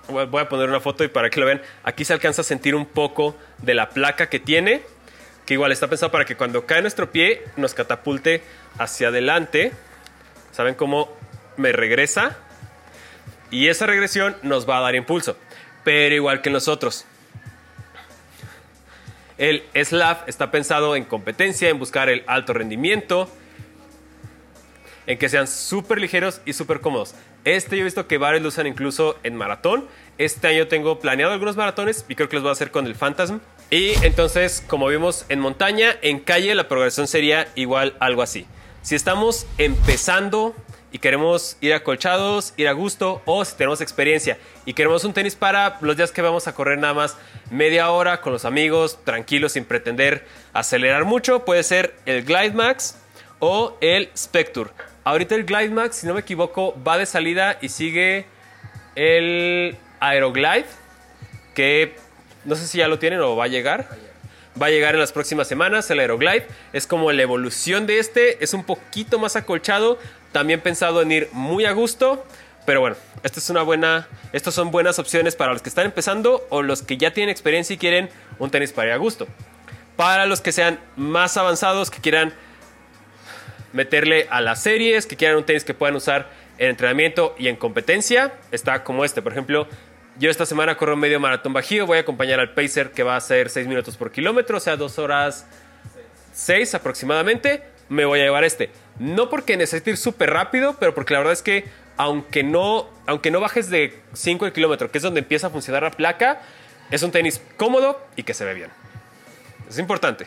voy 0.09 0.41
a 0.41 0.49
poner 0.49 0.69
una 0.69 0.81
foto 0.81 1.05
y 1.05 1.09
para 1.09 1.31
que 1.31 1.41
lo 1.41 1.47
vean, 1.47 1.63
aquí 1.83 2.05
se 2.05 2.13
alcanza 2.13 2.43
a 2.43 2.45
sentir 2.45 2.75
un 2.75 2.87
poco 2.87 3.37
de 3.59 3.75
la 3.75 3.91
placa 3.91 4.29
que 4.29 4.39
tiene, 4.39 4.83
que 5.47 5.55
igual 5.55 5.73
está 5.73 5.89
pensado 5.89 6.13
para 6.13 6.25
que 6.25 6.37
cuando 6.37 6.67
cae 6.67 6.83
nuestro 6.83 7.11
pie 7.11 7.43
nos 7.57 7.75
catapulte 7.75 8.43
hacia 8.79 9.09
adelante. 9.09 9.73
¿Saben 10.53 10.75
cómo 10.75 11.17
me 11.57 11.73
regresa? 11.73 12.39
Y 13.51 13.69
esa 13.69 13.87
regresión 13.87 14.37
nos 14.43 14.69
va 14.69 14.79
a 14.79 14.81
dar 14.81 14.95
impulso, 14.95 15.37
pero 15.85 16.15
igual 16.15 16.43
que 16.43 16.51
nosotros. 16.51 17.07
El 19.37 19.65
SLAF 19.75 20.29
está 20.29 20.51
pensado 20.51 20.97
en 20.97 21.05
competencia, 21.05 21.69
en 21.69 21.79
buscar 21.79 22.09
el 22.09 22.23
alto 22.27 22.53
rendimiento, 22.53 23.29
en 25.07 25.19
que 25.19 25.29
sean 25.29 25.47
súper 25.47 26.01
ligeros 26.01 26.41
y 26.45 26.53
súper 26.53 26.81
cómodos. 26.81 27.15
Este 27.45 27.77
yo 27.77 27.83
he 27.83 27.85
visto 27.85 28.07
que 28.07 28.19
varios 28.19 28.43
lo 28.43 28.49
usan 28.49 28.67
incluso 28.67 29.17
en 29.23 29.37
maratón. 29.37 29.87
Este 30.17 30.47
año 30.49 30.67
tengo 30.69 30.99
planeado 30.99 31.33
algunos 31.33 31.57
maratones 31.57 32.05
y 32.09 32.15
creo 32.15 32.29
que 32.29 32.37
los 32.37 32.43
voy 32.43 32.51
a 32.51 32.53
hacer 32.53 32.71
con 32.71 32.87
el 32.87 32.95
Phantasm. 32.95 33.41
Y 33.71 33.93
entonces, 34.05 34.63
como 34.67 34.87
vimos 34.87 35.27
en 35.29 35.41
montaña, 35.41 35.97
en 36.03 36.21
calle 36.21 36.55
la 36.55 36.69
progresión 36.69 37.07
sería 37.07 37.49
igual 37.55 37.97
algo 38.01 38.23
así. 38.23 38.47
Si 38.83 38.95
estamos 38.95 39.47
empezando 39.59 40.55
y 40.93 40.99
queremos 41.01 41.57
ir 41.61 41.75
acolchados, 41.75 42.55
ir 42.57 42.69
a 42.69 42.73
gusto, 42.73 43.21
o 43.25 43.45
si 43.45 43.57
tenemos 43.57 43.81
experiencia 43.81 44.39
y 44.65 44.75
queremos 44.75 45.03
un 45.05 45.13
tenis 45.13 45.35
para 45.35 45.77
los 45.81 45.97
días 45.97 46.13
que 46.13 46.23
vamos 46.23 46.47
a 46.47 46.55
correr 46.55 46.79
nada 46.79 46.95
más 46.95 47.17
media 47.51 47.91
hora 47.91 48.21
con 48.21 48.33
los 48.33 48.45
amigos, 48.45 48.99
tranquilos, 49.03 49.53
sin 49.53 49.65
pretender 49.65 50.25
acelerar 50.53 51.05
mucho, 51.05 51.45
puede 51.45 51.65
ser 51.65 51.97
el 52.07 52.23
Glide 52.25 52.53
Max 52.53 52.97
o 53.41 53.77
el 53.81 54.09
Spectre. 54.17 54.67
Ahorita 55.05 55.35
el 55.35 55.45
Glide 55.45 55.71
Max, 55.71 55.97
si 55.97 56.07
no 56.07 56.15
me 56.15 56.21
equivoco, 56.21 56.75
va 56.83 56.97
de 56.97 57.05
salida 57.05 57.59
y 57.61 57.69
sigue 57.69 58.25
el 58.95 59.77
Aeroglide, 60.01 60.67
que 61.55 61.95
no 62.45 62.57
sé 62.57 62.67
si 62.67 62.79
ya 62.79 62.89
lo 62.89 62.99
tienen 62.99 63.21
o 63.21 63.37
va 63.37 63.45
a 63.45 63.49
llegar. 63.49 63.87
Va 64.61 64.67
a 64.67 64.71
llegar 64.71 64.95
en 64.95 65.01
las 65.01 65.13
próximas 65.13 65.49
semanas 65.49 65.91
el 65.91 65.99
Aeroglide. 65.99 66.47
Es 66.73 66.87
como 66.87 67.11
la 67.13 67.23
evolución 67.23 67.87
de 67.87 67.99
este. 67.99 68.43
Es 68.43 68.55
un 68.55 68.65
poquito 68.65 69.19
más 69.19 69.35
acolchado. 69.37 69.99
También 70.33 70.61
pensado 70.61 71.03
en 71.03 71.11
ir 71.11 71.29
muy 71.33 71.65
a 71.65 71.73
gusto. 71.73 72.25
Pero 72.65 72.81
bueno, 72.81 72.97
esta 73.23 73.41
es 73.41 73.51
una 73.51 73.63
buena, 73.63 74.09
estas 74.33 74.55
son 74.55 74.71
buenas 74.71 74.99
opciones 74.99 75.37
para 75.37 75.53
los 75.53 75.61
que 75.61 75.69
están 75.69 75.85
empezando 75.85 76.47
o 76.49 76.63
los 76.63 76.83
que 76.83 76.97
ya 76.97 77.13
tienen 77.13 77.31
experiencia 77.31 77.75
y 77.75 77.79
quieren 77.79 78.09
un 78.39 78.51
tenis 78.51 78.73
para 78.73 78.89
ir 78.89 78.95
a 78.95 78.97
gusto. 78.97 79.27
Para 79.97 80.25
los 80.25 80.41
que 80.41 80.51
sean 80.51 80.81
más 80.97 81.37
avanzados, 81.37 81.91
que 81.91 82.01
quieran 82.01 82.33
meterle 83.75 84.27
a 84.31 84.41
las 84.41 84.63
series, 84.63 85.07
que 85.07 85.17
quieran 85.17 85.37
un 85.37 85.45
tenis 85.45 85.65
que 85.65 85.75
puedan 85.75 85.97
usar 85.97 86.31
en 86.57 86.71
entrenamiento 86.71 87.35
y 87.37 87.49
en 87.49 87.57
competencia, 87.57 88.33
está 88.53 88.85
como 88.85 89.05
este. 89.05 89.21
Por 89.21 89.33
ejemplo, 89.33 89.69
yo 90.17 90.31
esta 90.31 90.47
semana 90.47 90.77
corro 90.77 90.97
medio 90.97 91.21
maratón 91.21 91.53
bajío, 91.53 91.87
voy 91.87 91.99
a 91.99 92.03
acompañar 92.03 92.41
al 92.41 92.55
Pacer 92.55 92.93
que 92.93 93.03
va 93.03 93.17
a 93.17 93.21
ser 93.21 93.51
6 93.51 93.67
minutos 93.67 93.97
por 93.97 94.13
kilómetro, 94.13 94.57
o 94.57 94.61
sea, 94.61 94.77
2 94.77 94.99
horas 95.01 95.47
6 96.33 96.75
aproximadamente. 96.75 97.63
Me 97.89 98.05
voy 98.05 98.21
a 98.21 98.25
llevar 98.25 98.45
este. 98.45 98.71
No 98.99 99.29
porque 99.29 99.57
necesite 99.57 99.91
ir 99.91 99.97
súper 99.97 100.31
rápido, 100.31 100.77
pero 100.79 100.95
porque 100.95 101.13
la 101.13 101.19
verdad 101.19 101.35
es 101.35 101.43
que 101.43 101.65
aunque 101.97 102.43
no, 102.43 102.89
aunque 103.07 103.31
no 103.31 103.41
bajes 103.41 103.71
de 103.71 103.93
5 104.15 104.47
el 104.47 104.53
kilómetro, 104.53 104.91
que 104.91 104.99
es 104.99 105.03
donde 105.03 105.21
empieza 105.21 105.49
a 105.49 105.51
funcionar 105.51 105.83
la 105.83 105.91
placa, 105.91 106.41
es 106.91 107.03
un 107.03 107.11
tenis 107.11 107.43
cómodo 107.57 108.01
y 108.17 108.23
que 108.23 108.35
se 108.35 108.45
ve 108.45 108.55
bien. 108.55 108.71
Es 109.69 109.79
importante. 109.79 110.27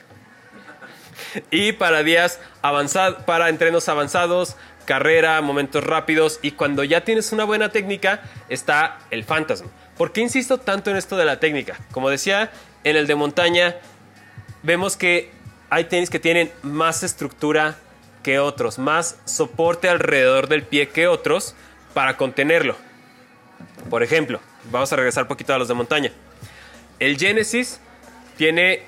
Y 1.52 1.74
para 1.74 2.04
días 2.04 2.40
avanzados, 2.62 3.24
para 3.24 3.50
entrenos 3.50 3.90
avanzados, 3.90 4.56
carrera, 4.86 5.42
momentos 5.42 5.84
rápidos 5.84 6.40
y 6.42 6.52
cuando 6.52 6.84
ya 6.84 7.02
tienes 7.02 7.32
una 7.32 7.44
buena 7.44 7.70
técnica 7.70 8.22
está 8.50 9.00
el 9.12 9.24
Phantasm. 9.24 9.68
¿Por 9.98 10.14
qué 10.14 10.22
insisto 10.22 10.60
tanto 10.60 10.90
en 10.90 10.98
esto 10.98 11.18
de 11.18 11.26
la 11.26 11.40
técnica? 11.40 11.78
Como 11.92 12.10
decía, 12.10 12.52
en 12.84 12.96
el 12.96 13.06
de 13.06 13.16
montaña 13.16 13.76
vemos 14.64 14.96
que 14.96 15.32
hay 15.70 15.86
tenis 15.86 16.10
que 16.10 16.20
tienen 16.20 16.52
más 16.62 17.04
estructura 17.04 17.76
que 18.24 18.40
otros, 18.40 18.80
más 18.80 19.18
soporte 19.26 19.90
alrededor 19.90 20.48
del 20.48 20.64
pie 20.64 20.90
que 20.90 21.08
otros 21.08 21.56
para 21.94 22.18
contenerlo. 22.18 22.76
Por 23.90 24.04
ejemplo, 24.04 24.40
vamos 24.72 24.92
a 24.94 24.96
regresar 24.96 25.24
un 25.24 25.30
poquito 25.30 25.54
a 25.54 25.58
los 25.58 25.68
de 25.68 25.74
montaña. 25.74 26.12
El 27.00 27.18
Genesis 27.18 27.80
tiene 28.38 28.84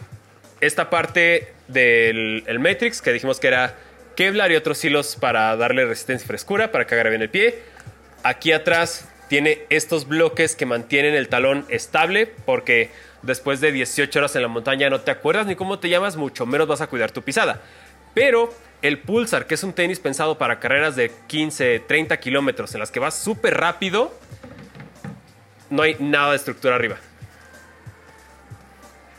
esta 0.62 0.90
parte 0.90 1.54
del 1.68 2.44
el 2.48 2.60
Matrix 2.60 3.02
que 3.02 3.14
dijimos 3.14 3.40
que 3.40 3.48
era 3.48 3.76
Kevlar 4.16 4.52
y 4.52 4.56
otros 4.56 4.84
hilos 4.84 5.16
para 5.16 5.56
darle 5.56 5.86
resistencia 5.86 6.26
y 6.26 6.28
frescura 6.28 6.72
para 6.72 6.86
que 6.86 6.96
agarre 6.96 7.12
bien 7.12 7.22
el 7.22 7.30
pie. 7.30 7.60
Aquí 8.24 8.52
atrás 8.52 9.08
tiene 9.30 9.60
estos 9.70 10.08
bloques 10.08 10.56
que 10.56 10.66
mantienen 10.66 11.14
el 11.14 11.30
talón 11.30 11.66
estable 11.70 12.28
porque 12.46 12.90
después 13.22 13.62
de 13.62 13.72
18 13.72 14.20
horas 14.20 14.36
en 14.36 14.42
la 14.42 14.48
montaña 14.48 14.90
no 14.90 15.02
te 15.02 15.12
acuerdas 15.12 15.46
ni 15.46 15.56
cómo 15.56 15.80
te 15.80 15.88
llamas, 15.88 16.18
mucho 16.18 16.46
menos 16.46 16.68
vas 16.68 16.82
a 16.82 16.88
cuidar 16.88 17.12
tu 17.12 17.22
pisada. 17.22 17.62
Pero 18.14 18.54
el 18.82 19.00
Pulsar, 19.00 19.46
que 19.46 19.56
es 19.56 19.64
un 19.64 19.74
tenis 19.74 20.00
pensado 20.00 20.38
para 20.38 20.60
carreras 20.60 20.96
de 20.96 21.12
15, 21.28 21.80
30 21.88 22.18
kilómetros 22.18 22.74
en 22.74 22.80
las 22.80 22.92
que 22.92 23.00
vas 23.00 23.16
súper 23.16 23.56
rápido, 23.56 24.14
no 25.70 25.84
hay 25.84 25.96
nada 26.00 26.32
de 26.32 26.38
estructura 26.38 26.76
arriba. 26.76 26.98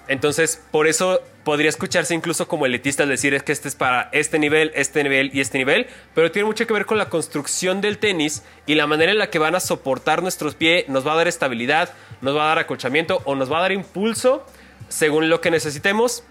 Entonces, 0.09 0.61
por 0.72 0.88
eso 0.88 1.22
podría 1.44 1.68
escucharse 1.68 2.14
incluso 2.14 2.48
como 2.48 2.66
elitista 2.66 3.03
al 3.03 3.09
decir 3.09 3.35
es 3.35 3.42
que 3.42 3.53
este 3.53 3.68
es 3.68 3.74
para 3.74 4.09
este 4.12 4.38
nivel, 4.38 4.72
este 4.74 5.03
nivel 5.03 5.31
y 5.33 5.40
este 5.40 5.59
nivel, 5.59 5.87
pero 6.14 6.31
tiene 6.31 6.46
mucho 6.46 6.66
que 6.66 6.72
ver 6.72 6.87
con 6.87 6.98
la 6.98 7.09
construcción 7.09 7.81
del 7.81 7.98
tenis 7.98 8.42
y 8.66 8.74
la 8.74 8.87
manera 8.87 9.12
en 9.12 9.18
la 9.18 9.31
que 9.31 9.38
van 9.38 9.55
a 9.55 9.61
soportar 9.61 10.22
nuestros 10.22 10.55
pies, 10.55 10.88
nos 10.88 11.07
va 11.07 11.14
a 11.14 11.16
dar 11.16 11.29
estabilidad, 11.29 11.92
nos 12.20 12.37
va 12.37 12.44
a 12.44 12.48
dar 12.48 12.59
acolchamiento 12.59 13.22
o 13.24 13.35
nos 13.35 13.50
va 13.50 13.59
a 13.59 13.62
dar 13.62 13.72
impulso 13.72 14.44
según 14.88 15.29
lo 15.29 15.40
que 15.40 15.50
necesitemos. 15.50 16.24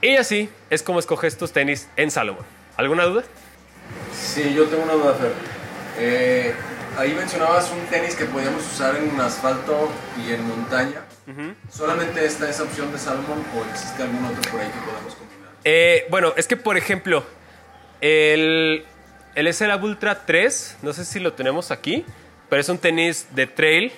Y 0.00 0.16
así 0.16 0.48
es 0.70 0.82
como 0.82 1.00
escoges 1.00 1.36
tus 1.36 1.52
tenis 1.52 1.88
en 1.96 2.10
Salomon. 2.10 2.44
¿Alguna 2.76 3.04
duda? 3.04 3.24
Sí, 4.12 4.54
yo 4.54 4.66
tengo 4.66 4.84
una 4.84 4.92
duda, 4.92 5.14
Fer. 5.14 5.32
Eh, 5.98 6.54
ahí 6.96 7.12
mencionabas 7.14 7.70
un 7.72 7.84
tenis 7.86 8.14
que 8.14 8.24
podíamos 8.24 8.64
usar 8.64 8.96
en 8.96 9.20
asfalto 9.20 9.90
y 10.24 10.32
en 10.32 10.46
montaña. 10.46 11.07
¿Solamente 11.70 12.24
está 12.24 12.48
esa 12.48 12.62
opción 12.62 12.90
de 12.92 12.98
Salomon 12.98 13.44
o 13.54 13.64
existe 13.70 14.02
algún 14.02 14.24
otro 14.24 14.50
por 14.50 14.60
ahí 14.60 14.68
que 14.68 14.80
podamos 14.80 15.14
combinar? 15.14 15.50
Eh, 15.64 16.06
bueno, 16.10 16.32
es 16.36 16.46
que 16.46 16.56
por 16.56 16.76
ejemplo, 16.76 17.24
el, 18.00 18.84
el 19.34 19.52
SLA 19.52 19.76
Ultra 19.76 20.24
3, 20.24 20.78
no 20.82 20.92
sé 20.92 21.04
si 21.04 21.20
lo 21.20 21.34
tenemos 21.34 21.70
aquí, 21.70 22.04
pero 22.48 22.60
es 22.60 22.68
un 22.68 22.78
tenis 22.78 23.26
de 23.34 23.46
trail. 23.46 23.92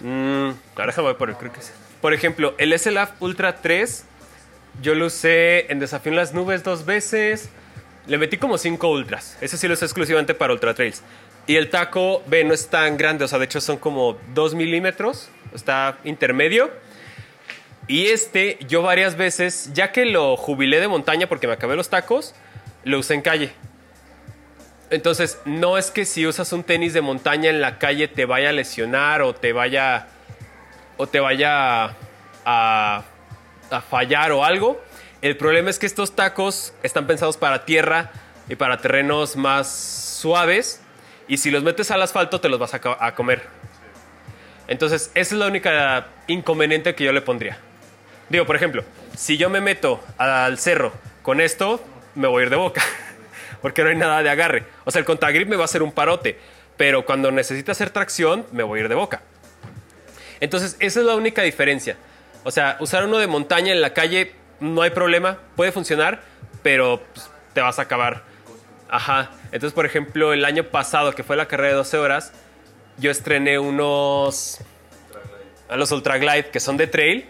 Mm, 0.00 0.50
ahora 0.74 0.86
déjame 0.86 1.14
por 1.14 1.36
creo 1.36 1.52
que 1.52 1.60
es. 1.60 1.72
Por 2.00 2.14
ejemplo, 2.14 2.54
el 2.58 2.76
SLA 2.78 3.14
Ultra 3.20 3.60
3, 3.60 4.04
yo 4.80 4.94
lo 4.94 5.06
usé 5.06 5.70
en 5.70 5.78
Desafío 5.80 6.12
en 6.12 6.16
las 6.16 6.32
Nubes 6.32 6.62
dos 6.62 6.86
veces. 6.86 7.50
Le 8.06 8.18
metí 8.18 8.38
como 8.38 8.58
5 8.58 8.88
ultras. 8.90 9.36
Ese 9.40 9.56
sí 9.56 9.68
lo 9.68 9.74
usé 9.74 9.84
exclusivamente 9.84 10.34
para 10.34 10.52
ultra 10.52 10.74
trails. 10.74 11.02
Y 11.46 11.56
el 11.56 11.70
taco, 11.70 12.22
ve, 12.26 12.42
no 12.42 12.54
es 12.54 12.68
tan 12.68 12.96
grande. 12.96 13.24
O 13.24 13.28
sea, 13.28 13.38
de 13.38 13.44
hecho 13.44 13.60
son 13.60 13.76
como 13.76 14.18
2 14.34 14.54
milímetros. 14.54 15.28
Está 15.54 15.98
intermedio. 16.04 16.70
Y 17.88 18.06
este, 18.06 18.58
yo 18.68 18.82
varias 18.82 19.16
veces, 19.16 19.70
ya 19.74 19.92
que 19.92 20.06
lo 20.06 20.36
jubilé 20.36 20.80
de 20.80 20.88
montaña 20.88 21.28
porque 21.28 21.46
me 21.46 21.54
acabé 21.54 21.76
los 21.76 21.88
tacos, 21.88 22.34
lo 22.84 22.98
usé 22.98 23.14
en 23.14 23.22
calle. 23.22 23.52
Entonces, 24.90 25.40
no 25.44 25.78
es 25.78 25.90
que 25.90 26.04
si 26.04 26.26
usas 26.26 26.52
un 26.52 26.64
tenis 26.64 26.92
de 26.92 27.00
montaña 27.00 27.50
en 27.50 27.60
la 27.60 27.78
calle 27.78 28.08
te 28.08 28.24
vaya 28.24 28.50
a 28.50 28.52
lesionar 28.52 29.22
o 29.22 29.34
te 29.34 29.52
vaya 29.52 30.06
o 30.98 31.06
te 31.06 31.18
vaya 31.18 31.96
a, 32.44 33.02
fallar 33.88 34.32
o 34.32 34.44
algo. 34.44 34.80
El 35.22 35.36
problema 35.36 35.70
es 35.70 35.78
que 35.78 35.86
estos 35.86 36.14
tacos 36.14 36.74
están 36.82 37.06
pensados 37.06 37.36
para 37.36 37.64
tierra 37.64 38.10
y 38.48 38.54
para 38.54 38.78
terrenos 38.78 39.34
más 39.36 39.70
suaves 40.20 40.82
y 41.26 41.38
si 41.38 41.50
los 41.50 41.62
metes 41.62 41.90
al 41.90 42.02
asfalto 42.02 42.40
te 42.40 42.48
los 42.48 42.58
vas 42.58 42.74
a 42.74 43.14
comer. 43.14 43.48
Entonces, 44.72 45.10
esa 45.14 45.34
es 45.34 45.38
la 45.38 45.48
única 45.48 46.06
inconveniente 46.28 46.94
que 46.94 47.04
yo 47.04 47.12
le 47.12 47.20
pondría. 47.20 47.58
Digo, 48.30 48.46
por 48.46 48.56
ejemplo, 48.56 48.82
si 49.14 49.36
yo 49.36 49.50
me 49.50 49.60
meto 49.60 50.02
al 50.16 50.56
cerro 50.56 50.94
con 51.20 51.42
esto, 51.42 51.84
me 52.14 52.26
voy 52.26 52.40
a 52.40 52.44
ir 52.44 52.50
de 52.50 52.56
boca. 52.56 52.82
Porque 53.60 53.82
no 53.82 53.90
hay 53.90 53.96
nada 53.96 54.22
de 54.22 54.30
agarre. 54.30 54.64
O 54.86 54.90
sea, 54.90 55.00
el 55.00 55.04
contagrip 55.04 55.46
me 55.46 55.56
va 55.56 55.62
a 55.62 55.64
hacer 55.66 55.82
un 55.82 55.92
parote. 55.92 56.38
Pero 56.78 57.04
cuando 57.04 57.30
necesita 57.30 57.72
hacer 57.72 57.90
tracción, 57.90 58.46
me 58.50 58.62
voy 58.62 58.78
a 58.78 58.82
ir 58.84 58.88
de 58.88 58.94
boca. 58.94 59.20
Entonces, 60.40 60.78
esa 60.78 61.00
es 61.00 61.04
la 61.04 61.16
única 61.16 61.42
diferencia. 61.42 61.98
O 62.42 62.50
sea, 62.50 62.78
usar 62.80 63.04
uno 63.04 63.18
de 63.18 63.26
montaña 63.26 63.74
en 63.74 63.82
la 63.82 63.92
calle 63.92 64.32
no 64.58 64.80
hay 64.80 64.90
problema, 64.90 65.36
puede 65.54 65.70
funcionar, 65.70 66.22
pero 66.62 67.02
pues, 67.12 67.30
te 67.52 67.60
vas 67.60 67.78
a 67.78 67.82
acabar. 67.82 68.22
Ajá. 68.88 69.32
Entonces, 69.52 69.74
por 69.74 69.84
ejemplo, 69.84 70.32
el 70.32 70.46
año 70.46 70.64
pasado, 70.64 71.14
que 71.14 71.24
fue 71.24 71.36
la 71.36 71.46
carrera 71.46 71.68
de 71.68 71.74
12 71.74 71.98
horas, 71.98 72.32
yo 72.98 73.10
estrené 73.10 73.58
unos. 73.58 74.58
a 75.68 75.76
los 75.76 75.90
Ultra 75.92 76.18
Glide, 76.18 76.50
que 76.50 76.60
son 76.60 76.76
de 76.76 76.86
trail, 76.86 77.26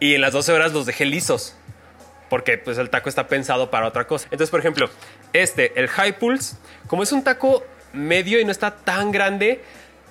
y 0.00 0.14
en 0.14 0.20
las 0.20 0.32
12 0.32 0.52
horas 0.52 0.72
los 0.72 0.86
dejé 0.86 1.04
lisos. 1.04 1.56
Porque 2.28 2.58
pues 2.58 2.78
el 2.78 2.90
taco 2.90 3.08
está 3.08 3.28
pensado 3.28 3.70
para 3.70 3.86
otra 3.86 4.06
cosa. 4.06 4.26
Entonces, 4.26 4.50
por 4.50 4.60
ejemplo, 4.60 4.88
este, 5.32 5.78
el 5.78 5.88
High 5.88 6.18
Pulse, 6.18 6.56
como 6.86 7.02
es 7.02 7.12
un 7.12 7.22
taco 7.22 7.64
medio 7.92 8.40
y 8.40 8.44
no 8.44 8.50
está 8.50 8.76
tan 8.76 9.12
grande, 9.12 9.62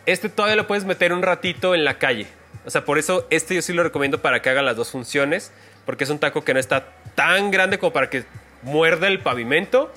este 0.05 0.29
todavía 0.29 0.55
lo 0.55 0.67
puedes 0.67 0.85
meter 0.85 1.13
un 1.13 1.21
ratito 1.21 1.75
en 1.75 1.83
la 1.83 1.97
calle. 1.97 2.27
O 2.65 2.69
sea, 2.69 2.85
por 2.85 2.97
eso 2.97 3.27
este 3.29 3.55
yo 3.55 3.61
sí 3.61 3.73
lo 3.73 3.83
recomiendo 3.83 4.21
para 4.21 4.41
que 4.41 4.49
haga 4.49 4.61
las 4.61 4.75
dos 4.75 4.91
funciones, 4.91 5.51
porque 5.85 6.05
es 6.05 6.09
un 6.09 6.19
taco 6.19 6.43
que 6.43 6.53
no 6.53 6.59
está 6.59 6.87
tan 7.15 7.51
grande 7.51 7.77
como 7.77 7.93
para 7.93 8.09
que 8.09 8.23
muerda 8.61 9.07
el 9.07 9.19
pavimento. 9.19 9.91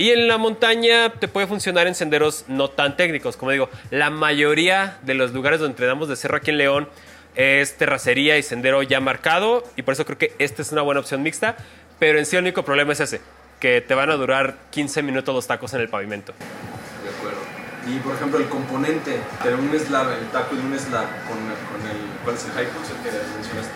Y 0.00 0.12
en 0.12 0.28
la 0.28 0.38
montaña 0.38 1.12
te 1.12 1.28
puede 1.28 1.46
funcionar 1.46 1.86
en 1.86 1.94
senderos 1.94 2.46
no 2.48 2.70
tan 2.70 2.96
técnicos. 2.96 3.36
Como 3.36 3.50
digo, 3.50 3.68
la 3.90 4.08
mayoría 4.08 4.96
de 5.02 5.12
los 5.12 5.32
lugares 5.32 5.60
donde 5.60 5.72
entrenamos 5.72 6.08
de 6.08 6.16
cerro 6.16 6.38
aquí 6.38 6.48
en 6.48 6.56
León 6.56 6.88
es 7.34 7.76
terracería 7.76 8.38
y 8.38 8.42
sendero 8.42 8.82
ya 8.82 8.98
marcado. 9.00 9.62
Y 9.76 9.82
por 9.82 9.92
eso 9.92 10.06
creo 10.06 10.16
que 10.16 10.32
esta 10.38 10.62
es 10.62 10.72
una 10.72 10.80
buena 10.80 11.00
opción 11.00 11.22
mixta. 11.22 11.54
Pero 11.98 12.18
en 12.18 12.24
sí 12.24 12.34
el 12.36 12.44
único 12.44 12.64
problema 12.64 12.94
es 12.94 13.00
ese, 13.00 13.20
que 13.60 13.82
te 13.82 13.92
van 13.92 14.08
a 14.08 14.14
durar 14.14 14.56
15 14.70 15.02
minutos 15.02 15.34
los 15.34 15.46
tacos 15.46 15.74
en 15.74 15.82
el 15.82 15.90
pavimento. 15.90 16.32
De 16.32 17.10
acuerdo. 17.10 17.40
Y 17.86 17.98
por 17.98 18.14
ejemplo, 18.14 18.38
el 18.38 18.48
componente, 18.48 19.20
tener 19.42 19.58
un 19.58 19.78
slab, 19.78 20.12
el 20.12 20.26
taco 20.28 20.56
de 20.56 20.62
un 20.62 20.78
slab 20.78 21.08
con, 21.28 21.36
con 21.36 21.90
el. 21.90 22.24
¿Cuál 22.24 22.36
es 22.36 22.44
el 22.46 22.52
high 22.52 22.64
el 22.64 22.70
que 22.70 23.34
mencionaste? 23.34 23.72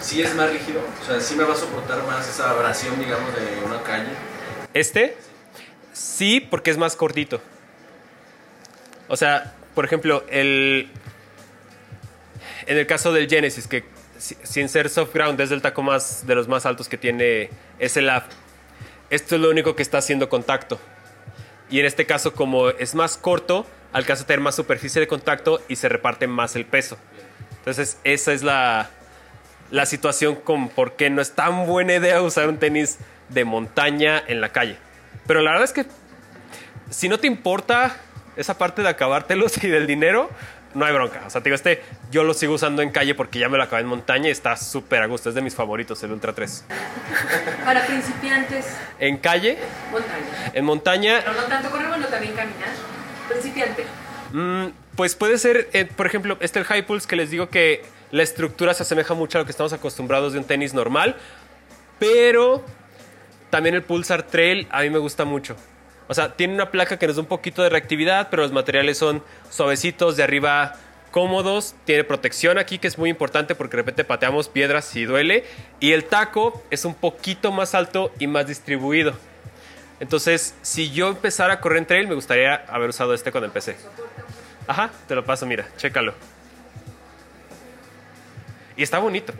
Sí 0.00 0.22
es 0.22 0.36
más 0.36 0.52
rígido, 0.52 0.82
o 1.02 1.04
sea, 1.04 1.18
sí 1.18 1.34
me 1.34 1.42
va 1.42 1.54
a 1.54 1.56
soportar 1.56 2.00
más 2.04 2.28
esa 2.28 2.50
abrasión, 2.50 2.96
digamos, 3.00 3.34
de 3.34 3.64
una 3.66 3.82
calle. 3.82 4.10
Este, 4.72 5.16
sí, 5.94 6.40
porque 6.40 6.70
es 6.70 6.76
más 6.76 6.94
cortito. 6.96 7.40
O 9.08 9.16
sea, 9.16 9.54
por 9.74 9.86
ejemplo, 9.86 10.24
el. 10.28 10.90
En 12.66 12.76
el 12.78 12.86
caso 12.86 13.12
del 13.12 13.28
Genesis, 13.28 13.66
que 13.66 13.84
si- 14.18 14.36
sin 14.42 14.68
ser 14.68 14.88
soft 14.88 15.12
ground 15.14 15.40
es 15.40 15.50
el 15.50 15.62
taco 15.62 15.82
más 15.82 16.26
de 16.26 16.34
los 16.34 16.48
más 16.48 16.66
altos 16.66 16.88
que 16.88 16.96
tiene 16.98 17.50
SLAF. 17.78 18.24
Esto 19.10 19.34
es 19.36 19.40
lo 19.40 19.50
único 19.50 19.74
que 19.76 19.82
está 19.82 19.98
haciendo 19.98 20.28
contacto. 20.28 20.78
Y 21.70 21.80
en 21.80 21.86
este 21.86 22.06
caso, 22.06 22.32
como 22.34 22.68
es 22.70 22.94
más 22.94 23.16
corto, 23.16 23.66
alcanza 23.92 24.24
a 24.24 24.26
tener 24.26 24.40
más 24.40 24.54
superficie 24.54 25.00
de 25.00 25.06
contacto 25.06 25.62
y 25.68 25.76
se 25.76 25.88
reparte 25.88 26.26
más 26.26 26.56
el 26.56 26.64
peso. 26.66 26.98
Entonces, 27.58 27.98
esa 28.04 28.32
es 28.32 28.42
la, 28.42 28.90
la 29.70 29.86
situación 29.86 30.36
con 30.36 30.68
por 30.68 30.96
qué 30.96 31.10
no 31.10 31.20
es 31.22 31.32
tan 31.32 31.66
buena 31.66 31.94
idea 31.94 32.20
usar 32.22 32.48
un 32.48 32.58
tenis 32.58 32.98
de 33.28 33.44
montaña 33.44 34.22
en 34.26 34.40
la 34.40 34.50
calle. 34.50 34.76
Pero 35.26 35.40
la 35.42 35.50
verdad 35.52 35.64
es 35.64 35.72
que 35.72 35.86
si 36.90 37.08
no 37.08 37.18
te 37.18 37.26
importa 37.26 37.96
esa 38.36 38.58
parte 38.58 38.82
de 38.82 38.88
acabártelos 38.88 39.62
y 39.62 39.68
del 39.68 39.86
dinero, 39.86 40.28
no 40.74 40.84
hay 40.84 40.92
bronca. 40.92 41.22
O 41.26 41.30
sea, 41.30 41.40
te 41.40 41.44
digo, 41.50 41.54
este 41.54 41.82
yo 42.10 42.24
lo 42.24 42.34
sigo 42.34 42.54
usando 42.54 42.82
en 42.82 42.90
calle 42.90 43.14
porque 43.14 43.38
ya 43.38 43.48
me 43.48 43.56
lo 43.56 43.62
acabé 43.62 43.82
en 43.82 43.88
montaña 43.88 44.28
y 44.28 44.32
está 44.32 44.56
súper 44.56 45.02
a 45.02 45.06
gusto. 45.06 45.28
Es 45.28 45.34
de 45.34 45.40
mis 45.40 45.54
favoritos, 45.54 46.02
el 46.02 46.12
Ultra 46.12 46.32
3. 46.32 46.64
Para 47.64 47.86
principiantes, 47.86 48.66
En 48.98 49.16
calle, 49.18 49.56
montaña. 49.92 50.50
en 50.52 50.64
montaña, 50.64 51.20
Pero 51.24 51.34
no 51.40 51.42
tanto 51.44 51.70
correr, 51.70 51.88
bueno, 51.88 52.06
también 52.06 52.34
caminar. 52.34 52.68
Principiante. 53.28 53.84
Mm, 54.32 54.66
pues 54.96 55.14
puede 55.14 55.38
ser, 55.38 55.68
eh, 55.72 55.84
por 55.84 56.06
ejemplo, 56.06 56.36
este 56.40 56.58
el 56.58 56.64
High 56.64 56.86
Pulse 56.86 57.06
que 57.06 57.14
les 57.16 57.30
digo 57.30 57.48
que 57.50 57.84
la 58.10 58.22
estructura 58.24 58.74
se 58.74 58.82
asemeja 58.82 59.14
mucho 59.14 59.38
a 59.38 59.42
lo 59.42 59.44
que 59.44 59.52
estamos 59.52 59.72
acostumbrados 59.72 60.32
de 60.32 60.40
un 60.40 60.44
tenis 60.44 60.74
normal, 60.74 61.16
pero 61.98 62.64
también 63.50 63.74
el 63.74 63.82
Pulsar 63.82 64.24
Trail 64.24 64.66
a 64.70 64.82
mí 64.82 64.90
me 64.90 64.98
gusta 64.98 65.24
mucho. 65.24 65.56
O 66.08 66.14
sea, 66.14 66.36
tiene 66.36 66.54
una 66.54 66.70
placa 66.70 66.98
que 66.98 67.06
nos 67.06 67.16
da 67.16 67.22
un 67.22 67.28
poquito 67.28 67.62
de 67.62 67.70
reactividad, 67.70 68.28
pero 68.30 68.42
los 68.42 68.52
materiales 68.52 68.98
son 68.98 69.22
suavecitos, 69.50 70.16
de 70.16 70.22
arriba 70.22 70.76
cómodos, 71.10 71.76
tiene 71.84 72.02
protección 72.02 72.58
aquí 72.58 72.78
que 72.78 72.88
es 72.88 72.98
muy 72.98 73.08
importante 73.08 73.54
porque 73.54 73.76
de 73.76 73.82
repente 73.82 74.04
pateamos 74.04 74.48
piedras 74.48 74.94
y 74.96 75.04
duele, 75.04 75.44
y 75.78 75.92
el 75.92 76.04
taco 76.04 76.64
es 76.70 76.84
un 76.84 76.94
poquito 76.94 77.52
más 77.52 77.74
alto 77.74 78.12
y 78.18 78.26
más 78.26 78.48
distribuido. 78.48 79.14
Entonces, 80.00 80.54
si 80.62 80.90
yo 80.90 81.08
empezara 81.08 81.54
a 81.54 81.60
correr 81.60 81.78
en 81.78 81.86
trail, 81.86 82.08
me 82.08 82.14
gustaría 82.14 82.56
haber 82.68 82.90
usado 82.90 83.14
este 83.14 83.30
cuando 83.30 83.46
empecé. 83.46 83.76
Ajá, 84.66 84.90
te 85.06 85.14
lo 85.14 85.24
paso, 85.24 85.46
mira, 85.46 85.68
chécalo. 85.76 86.14
Y 88.76 88.82
está 88.82 88.98
bonito. 88.98 89.32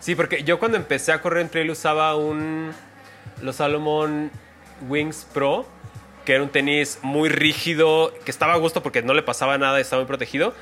Sí, 0.00 0.14
porque 0.14 0.42
yo 0.42 0.58
cuando 0.58 0.76
empecé 0.76 1.12
a 1.12 1.20
correr 1.20 1.42
en 1.42 1.48
trail 1.48 1.70
usaba 1.70 2.16
un 2.16 2.72
los 3.42 3.56
Salomon 3.56 4.30
Wings 4.88 5.26
Pro, 5.32 5.66
que 6.24 6.34
era 6.34 6.42
un 6.42 6.50
tenis 6.50 6.98
muy 7.02 7.28
rígido, 7.28 8.12
que 8.24 8.30
estaba 8.30 8.54
a 8.54 8.56
gusto 8.56 8.82
porque 8.82 9.02
no 9.02 9.14
le 9.14 9.22
pasaba 9.22 9.58
nada, 9.58 9.80
estaba 9.80 10.02
muy 10.02 10.08
protegido, 10.08 10.54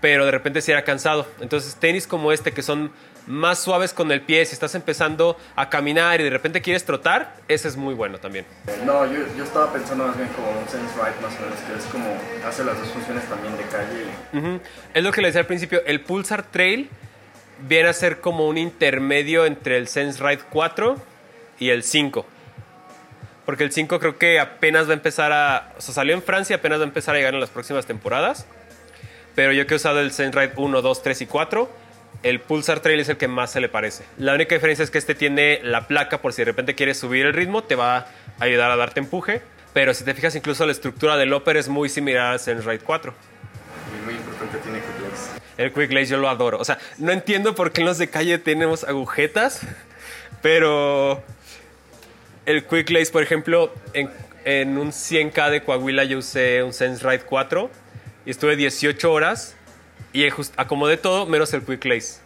pero 0.00 0.24
de 0.24 0.30
repente 0.30 0.60
sí 0.60 0.72
era 0.72 0.84
cansado. 0.84 1.26
Entonces, 1.40 1.76
tenis 1.76 2.06
como 2.06 2.32
este 2.32 2.52
que 2.52 2.62
son 2.62 2.92
más 3.26 3.60
suaves 3.60 3.92
con 3.92 4.10
el 4.10 4.20
pie, 4.20 4.44
si 4.46 4.52
estás 4.52 4.74
empezando 4.74 5.36
a 5.54 5.68
caminar 5.68 6.20
y 6.20 6.24
de 6.24 6.30
repente 6.30 6.60
quieres 6.60 6.84
trotar, 6.84 7.36
ese 7.46 7.68
es 7.68 7.76
muy 7.76 7.94
bueno 7.94 8.18
también. 8.18 8.44
No, 8.84 9.06
yo, 9.06 9.20
yo 9.36 9.44
estaba 9.44 9.72
pensando 9.72 10.06
más 10.06 10.16
bien 10.16 10.28
como 10.30 10.50
un 10.50 10.68
Sense 10.68 10.92
Ride 10.94 11.20
más 11.22 11.38
o 11.38 11.42
menos, 11.42 11.58
que 11.60 11.78
es 11.78 11.84
como 11.84 12.16
hace 12.46 12.64
las 12.64 12.78
dos 12.78 12.88
funciones 12.88 13.24
también 13.28 13.56
de 13.56 13.62
calle. 13.64 14.64
Es 14.92 15.04
lo 15.04 15.12
que 15.12 15.20
le 15.20 15.28
decía 15.28 15.40
al 15.40 15.46
principio, 15.46 15.82
el 15.86 16.00
Pulsar 16.00 16.42
Trail 16.42 16.90
viene 17.68 17.88
a 17.88 17.92
ser 17.92 18.20
como 18.20 18.48
un 18.48 18.58
intermedio 18.58 19.46
entre 19.46 19.76
el 19.76 19.88
Sense 19.88 20.22
Ride 20.22 20.42
4 20.50 20.96
y 21.58 21.70
el 21.70 21.82
5. 21.82 22.26
Porque 23.46 23.64
el 23.64 23.72
5 23.72 23.98
creo 23.98 24.18
que 24.18 24.38
apenas 24.38 24.86
va 24.86 24.90
a 24.92 24.94
empezar 24.94 25.32
a... 25.32 25.72
O 25.76 25.80
sea, 25.80 25.94
salió 25.94 26.14
en 26.14 26.22
Francia, 26.22 26.56
apenas 26.56 26.78
va 26.78 26.84
a 26.84 26.86
empezar 26.86 27.14
a 27.14 27.18
llegar 27.18 27.34
en 27.34 27.40
las 27.40 27.50
próximas 27.50 27.86
temporadas. 27.86 28.46
Pero 29.34 29.52
yo 29.52 29.66
que 29.66 29.74
he 29.74 29.76
usado 29.76 30.00
el 30.00 30.12
Sense 30.12 30.38
Ride 30.38 30.52
1, 30.56 30.82
2, 30.82 31.02
3 31.02 31.22
y 31.22 31.26
4, 31.26 31.70
el 32.22 32.40
Pulsar 32.40 32.80
Trail 32.80 33.00
es 33.00 33.08
el 33.08 33.16
que 33.16 33.28
más 33.28 33.50
se 33.50 33.60
le 33.60 33.68
parece. 33.68 34.04
La 34.18 34.34
única 34.34 34.54
diferencia 34.54 34.82
es 34.82 34.90
que 34.90 34.98
este 34.98 35.14
tiene 35.14 35.60
la 35.62 35.88
placa 35.88 36.20
por 36.20 36.32
si 36.32 36.42
de 36.42 36.46
repente 36.46 36.74
quieres 36.74 36.98
subir 36.98 37.26
el 37.26 37.32
ritmo, 37.32 37.64
te 37.64 37.74
va 37.74 37.96
a 37.96 38.06
ayudar 38.38 38.70
a 38.70 38.76
darte 38.76 39.00
empuje. 39.00 39.42
Pero 39.72 39.94
si 39.94 40.04
te 40.04 40.14
fijas, 40.14 40.36
incluso 40.36 40.66
la 40.66 40.72
estructura 40.72 41.16
del 41.16 41.32
Upper 41.32 41.56
es 41.56 41.68
muy 41.68 41.88
similar 41.88 42.32
al 42.32 42.40
Sense 42.40 42.68
Ride 42.68 42.84
4. 42.84 43.14
El 45.62 45.72
Quick 45.72 45.92
Lace 45.92 46.06
yo 46.06 46.18
lo 46.18 46.28
adoro. 46.28 46.58
O 46.58 46.64
sea, 46.64 46.78
no 46.98 47.12
entiendo 47.12 47.54
por 47.54 47.72
qué 47.72 47.80
en 47.80 47.86
los 47.86 47.98
de 47.98 48.08
calle 48.10 48.38
tenemos 48.38 48.84
agujetas, 48.84 49.60
pero 50.42 51.22
el 52.46 52.64
Quick 52.64 52.90
Lace, 52.90 53.12
por 53.12 53.22
ejemplo, 53.22 53.72
en, 53.94 54.10
en 54.44 54.78
un 54.78 54.90
100K 54.92 55.50
de 55.50 55.62
Coahuila 55.62 56.04
yo 56.04 56.18
usé 56.18 56.62
un 56.62 56.72
Sense 56.72 57.06
Ride 57.08 57.22
4 57.24 57.70
y 58.26 58.30
estuve 58.30 58.56
18 58.56 59.12
horas 59.12 59.54
y 60.12 60.28
just- 60.30 60.52
acomodé 60.56 60.96
todo 60.96 61.26
menos 61.26 61.52
el 61.54 61.62
Quick 61.62 61.84
Lace. 61.84 62.20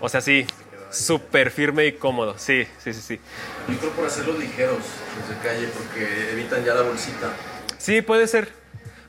O 0.00 0.08
sea, 0.08 0.20
sí, 0.20 0.46
súper 0.90 1.50
firme 1.50 1.86
y 1.86 1.92
cómodo. 1.92 2.36
Sí, 2.38 2.66
sí, 2.82 2.92
sí, 2.92 3.00
sí. 3.00 3.20
Yo 3.68 3.78
creo 3.78 3.90
por 3.92 4.06
hacerlos 4.06 4.38
ligeros, 4.38 4.78
los 5.18 5.28
de 5.28 5.48
calle, 5.48 5.68
porque 5.76 6.30
evitan 6.32 6.64
ya 6.64 6.74
la 6.74 6.82
bolsita. 6.82 7.32
Sí, 7.78 8.02
puede 8.02 8.26
ser. 8.28 8.48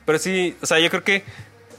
Pero 0.04 0.18
sí, 0.18 0.56
o 0.62 0.66
sea, 0.66 0.78
yo 0.78 0.88
creo 0.90 1.02
que 1.04 1.24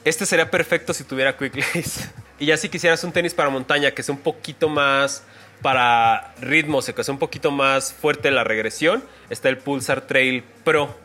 este 0.07 0.25
sería 0.25 0.49
perfecto 0.49 0.93
si 0.93 1.03
tuviera 1.03 1.35
Quick 1.37 1.55
Lace. 1.55 2.09
Y 2.39 2.45
ya 2.45 2.57
si 2.57 2.69
quisieras 2.69 3.03
un 3.03 3.11
tenis 3.11 3.33
para 3.33 3.49
montaña 3.49 3.89
que 3.89 4.03
sea 4.03 4.13
un 4.13 4.21
poquito 4.21 4.69
más 4.69 5.23
para 5.63 6.35
ritmo, 6.39 6.77
o 6.77 6.83
que 6.83 7.03
sea 7.03 7.11
un 7.11 7.17
poquito 7.19 7.49
más 7.49 7.93
fuerte 7.93 8.29
la 8.29 8.43
regresión, 8.43 9.03
está 9.31 9.49
el 9.49 9.57
Pulsar 9.57 10.01
Trail 10.01 10.43
Pro, 10.63 10.95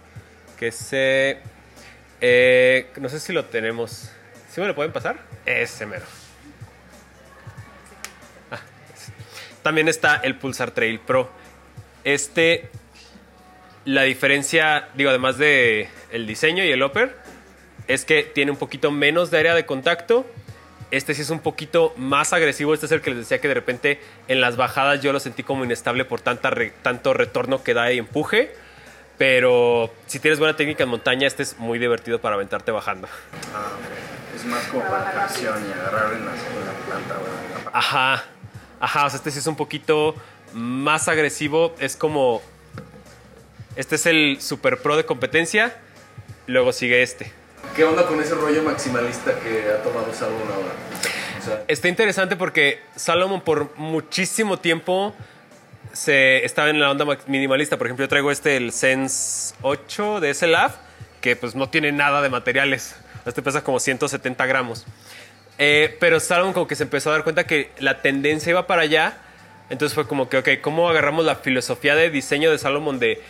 que 0.59 0.71
se... 0.73 1.39
eh, 2.21 2.91
no 2.97 3.09
sé 3.09 3.19
si 3.19 3.33
lo 3.33 3.47
tenemos. 3.47 4.11
¿Sí 4.51 4.61
me 4.61 4.67
lo 4.67 4.75
pueden 4.75 4.93
pasar? 4.93 5.21
Ese 5.47 5.87
mero. 5.87 6.05
Ah. 8.51 8.61
También 9.63 9.89
está 9.89 10.17
el 10.17 10.37
Pulsar 10.37 10.73
Trail 10.73 11.01
Pro. 11.01 11.31
Este 12.05 12.69
La 13.87 14.03
diferencia, 14.03 14.91
digo, 14.95 15.09
además 15.09 15.39
de 15.39 15.89
el 16.11 16.27
diseño 16.27 16.63
y 16.63 16.71
el 16.71 16.83
upper, 16.83 17.22
es 17.89 18.05
que 18.05 18.23
tiene 18.23 18.51
un 18.51 18.57
poquito 18.57 18.91
menos 18.91 19.31
de 19.31 19.39
área 19.39 19.55
de 19.55 19.67
contacto. 19.67 20.27
Este 20.91 21.15
sí 21.15 21.23
es 21.23 21.31
un 21.31 21.41
poquito 21.41 21.95
más 21.97 22.33
agresivo. 22.33 22.75
Este 22.75 22.87
es 22.87 22.93
el 22.93 23.01
que 23.01 23.11
les 23.11 23.21
decía 23.21 23.41
que 23.41 23.49
de 23.49 23.55
repente 23.55 24.01
en 24.29 24.41
las 24.41 24.57
bajadas 24.57 25.01
yo 25.01 25.13
lo 25.13 25.21
sentí 25.21 25.43
como 25.43 25.65
inestable 25.65 26.05
por 26.05 26.21
tanta 26.21 26.51
re- 26.51 26.73
tanto 26.83 27.15
retorno 27.15 27.63
que 27.63 27.73
da 27.75 27.91
y 27.93 27.99
empuje. 27.99 28.55
Pero 29.19 29.93
si 30.07 30.19
tienes 30.19 30.39
buena 30.39 30.57
técnica 30.57 30.83
en 30.85 30.89
montaña, 30.91 31.27
este 31.27 31.43
es 31.43 31.59
muy 31.59 31.79
divertido 31.79 32.21
para 32.21 32.35
aventarte 32.35 32.73
bajando. 32.73 33.09
Ah, 33.55 33.71
ok. 33.77 34.37
Es 34.37 34.45
más 34.47 34.65
como 34.67 34.83
para 34.85 35.13
tracción 35.13 35.55
y 35.69 35.73
agarrar 35.73 36.13
en 36.15 36.25
la, 36.27 36.33
planta 36.87 37.15
o 37.19 37.21
en 37.21 37.65
la 37.65 37.71
pa- 37.71 37.79
Ajá, 37.79 38.25
ajá, 38.81 39.07
o 39.07 39.11
sea, 39.11 39.17
este 39.19 39.31
sí 39.31 39.39
es 39.39 39.47
un 39.47 39.57
poquito 39.57 40.15
más 40.55 41.09
agresivo. 41.09 41.75
Es 41.79 41.97
como. 41.97 42.43
Este 43.77 43.95
es 43.95 44.07
el 44.07 44.39
super 44.41 44.79
pro 44.83 44.97
de 44.97 45.05
competencia. 45.07 45.75
Luego 46.47 46.73
sigue 46.73 47.03
este. 47.03 47.33
¿Qué 47.75 47.85
onda 47.85 48.07
con 48.07 48.21
ese 48.21 48.35
rollo 48.35 48.63
maximalista 48.63 49.39
que 49.41 49.71
ha 49.71 49.83
tomado 49.83 50.13
Salomon 50.13 50.49
ahora? 50.53 51.65
Está 51.69 51.89
interesante 51.89 52.37
porque 52.37 52.81
Salomon 52.97 53.41
por 53.41 53.77
muchísimo 53.79 54.59
tiempo 54.59 55.15
se 55.93 56.45
estaba 56.45 56.69
en 56.69 56.81
la 56.81 56.91
onda 56.91 57.07
minimalista. 57.27 57.79
Por 57.79 57.87
ejemplo, 57.87 58.05
yo 58.05 58.09
traigo 58.11 58.31
este, 58.31 58.57
el 58.57 58.73
Sense 58.73 59.55
8 59.63 60.21
de 60.21 60.35
SLAF, 60.35 60.75
que 61.23 61.35
pues 61.35 61.55
no 61.55 61.71
tiene 61.71 61.93
nada 61.93 62.21
de 62.21 62.29
materiales. 62.29 62.95
Este 63.25 63.41
pesa 63.41 63.65
como 63.65 63.81
170 63.81 64.45
gramos. 64.45 64.85
Eh, 65.57 65.97
pero 65.99 66.21
Salomon 66.21 66.53
como 66.53 66.67
que 66.67 66.75
se 66.77 66.83
empezó 66.83 67.09
a 67.09 67.15
dar 67.15 67.25
cuenta 67.25 67.47
que 67.47 67.71
la 67.79 68.03
tendencia 68.03 68.51
iba 68.51 68.67
para 68.67 68.83
allá. 68.83 69.17
Entonces 69.71 69.95
fue 69.95 70.07
como 70.07 70.29
que, 70.29 70.37
ok, 70.37 70.49
¿cómo 70.61 70.91
agarramos 70.91 71.25
la 71.25 71.37
filosofía 71.37 71.95
de 71.95 72.11
diseño 72.11 72.51
de 72.51 72.59
Salomon 72.59 72.99
de 72.99 73.23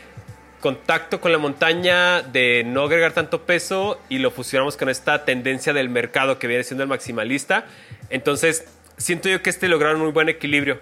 contacto 0.63 1.21
con 1.21 1.31
la 1.33 1.37
montaña, 1.39 2.23
de 2.23 2.63
no 2.65 2.85
agregar 2.85 3.13
tanto 3.13 3.43
peso 3.43 4.01
y 4.09 4.19
lo 4.19 4.31
fusionamos 4.31 4.79
con 4.79 4.89
esta 4.89 5.27
tendencia 5.27 5.75
del 5.75 5.91
mercado 5.91 6.39
que 6.39 6.47
viene 6.47 6.65
siendo 6.65 6.83
el 6.85 6.89
maximalista? 6.89 7.67
Entonces, 8.09 8.65
siento 8.97 9.29
yo 9.29 9.43
que 9.43 9.51
este 9.51 9.69
lograron 9.69 9.97
un 9.99 10.05
muy 10.05 10.13
buen 10.13 10.29
equilibrio. 10.31 10.81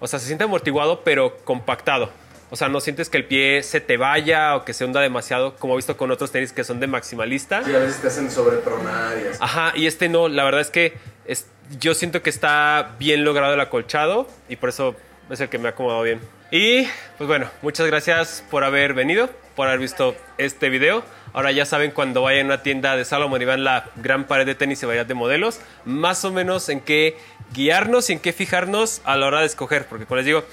O 0.00 0.06
sea, 0.06 0.18
se 0.18 0.26
siente 0.26 0.44
amortiguado, 0.44 1.02
pero 1.04 1.38
compactado. 1.44 2.10
O 2.50 2.56
sea, 2.56 2.68
no 2.68 2.80
sientes 2.80 3.08
que 3.08 3.16
el 3.16 3.24
pie 3.24 3.62
se 3.62 3.80
te 3.80 3.96
vaya 3.96 4.54
o 4.56 4.64
que 4.64 4.74
se 4.74 4.84
hunda 4.84 5.00
demasiado, 5.00 5.56
como 5.56 5.72
he 5.74 5.76
visto 5.76 5.96
con 5.96 6.10
otros 6.10 6.30
tenis 6.30 6.52
que 6.52 6.62
son 6.62 6.78
de 6.78 6.86
maximalista. 6.86 7.62
y 7.66 7.74
a 7.74 7.78
veces 7.78 8.00
te 8.02 8.08
hacen 8.08 8.30
sobrepronar 8.30 9.16
y 9.18 9.28
así. 9.28 9.38
Ajá, 9.40 9.72
y 9.74 9.86
este 9.86 10.08
no, 10.08 10.28
la 10.28 10.44
verdad 10.44 10.60
es 10.60 10.70
que 10.70 10.92
es- 11.26 11.46
yo 11.80 11.94
siento 11.94 12.22
que 12.22 12.30
está 12.30 12.96
bien 12.98 13.24
logrado 13.24 13.54
el 13.54 13.60
acolchado 13.60 14.28
y 14.48 14.56
por 14.56 14.68
eso 14.68 14.94
es 15.30 15.40
el 15.40 15.48
que 15.48 15.58
me 15.58 15.68
ha 15.68 15.70
acomodado 15.70 16.02
bien. 16.02 16.20
Y 16.56 16.86
pues 17.18 17.26
bueno, 17.26 17.50
muchas 17.62 17.84
gracias 17.88 18.44
por 18.48 18.62
haber 18.62 18.94
venido, 18.94 19.28
por 19.56 19.66
haber 19.66 19.80
visto 19.80 20.14
este 20.38 20.68
video. 20.68 21.02
Ahora 21.32 21.50
ya 21.50 21.66
saben 21.66 21.90
cuando 21.90 22.22
vayan 22.22 22.46
a 22.46 22.54
una 22.54 22.62
tienda 22.62 22.94
de 22.94 23.04
Salomon 23.04 23.42
y 23.42 23.44
vean 23.44 23.64
la 23.64 23.90
gran 23.96 24.28
pared 24.28 24.46
de 24.46 24.54
tenis 24.54 24.80
y 24.80 24.86
variedad 24.86 25.04
de 25.04 25.14
modelos, 25.14 25.58
más 25.84 26.24
o 26.24 26.30
menos 26.30 26.68
en 26.68 26.80
qué 26.80 27.18
guiarnos 27.54 28.08
y 28.08 28.12
en 28.12 28.20
qué 28.20 28.32
fijarnos 28.32 29.02
a 29.04 29.16
la 29.16 29.26
hora 29.26 29.40
de 29.40 29.46
escoger, 29.46 29.86
porque 29.86 30.06
como 30.06 30.18
les 30.18 30.26
digo, 30.26 30.44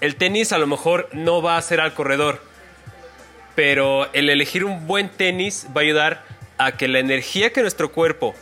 el 0.00 0.16
tenis 0.16 0.50
a 0.50 0.56
lo 0.56 0.66
mejor 0.66 1.10
no 1.12 1.42
va 1.42 1.58
a 1.58 1.62
ser 1.62 1.82
al 1.82 1.92
corredor, 1.92 2.42
pero 3.54 4.10
el 4.14 4.30
elegir 4.30 4.64
un 4.64 4.86
buen 4.86 5.10
tenis 5.10 5.66
va 5.76 5.82
a 5.82 5.84
ayudar 5.84 6.24
a 6.56 6.72
que 6.78 6.88
la 6.88 7.00
energía 7.00 7.52
que 7.52 7.60
nuestro 7.60 7.92
cuerpo 7.92 8.34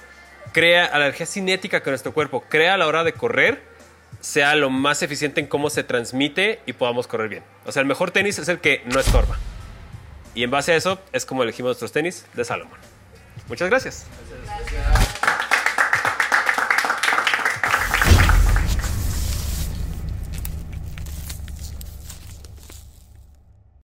crea, 0.52 0.85
a 0.85 1.00
la 1.00 1.06
energía 1.06 1.26
cinética 1.26 1.83
que 1.83 1.90
nuestro 1.90 2.14
cuerpo 2.14 2.44
crea 2.48 2.74
a 2.74 2.78
la 2.78 2.87
hora 2.87 3.02
de 3.02 3.12
correr, 3.12 3.69
sea 4.20 4.54
lo 4.54 4.70
más 4.70 5.02
eficiente 5.02 5.40
en 5.40 5.46
cómo 5.46 5.70
se 5.70 5.83
transmite 5.85 6.61
y 6.66 6.72
podamos 6.72 7.06
correr 7.06 7.28
bien. 7.28 7.42
O 7.64 7.72
sea, 7.72 7.80
el 7.80 7.87
mejor 7.88 8.11
tenis 8.11 8.38
es 8.38 8.48
el 8.48 8.61
que 8.61 8.83
no 8.87 9.00
estorba. 9.00 9.38
Y 10.35 10.44
en 10.44 10.50
base 10.50 10.72
a 10.72 10.76
eso 10.76 11.00
es 11.12 11.26
como 11.26 11.42
elegimos 11.42 11.70
nuestros 11.70 11.92
tenis 11.92 12.26
de 12.35 12.44
Salomon. 12.44 12.78
Muchas 13.48 13.68
gracias. 13.68 14.06
Gracias. 14.46 15.19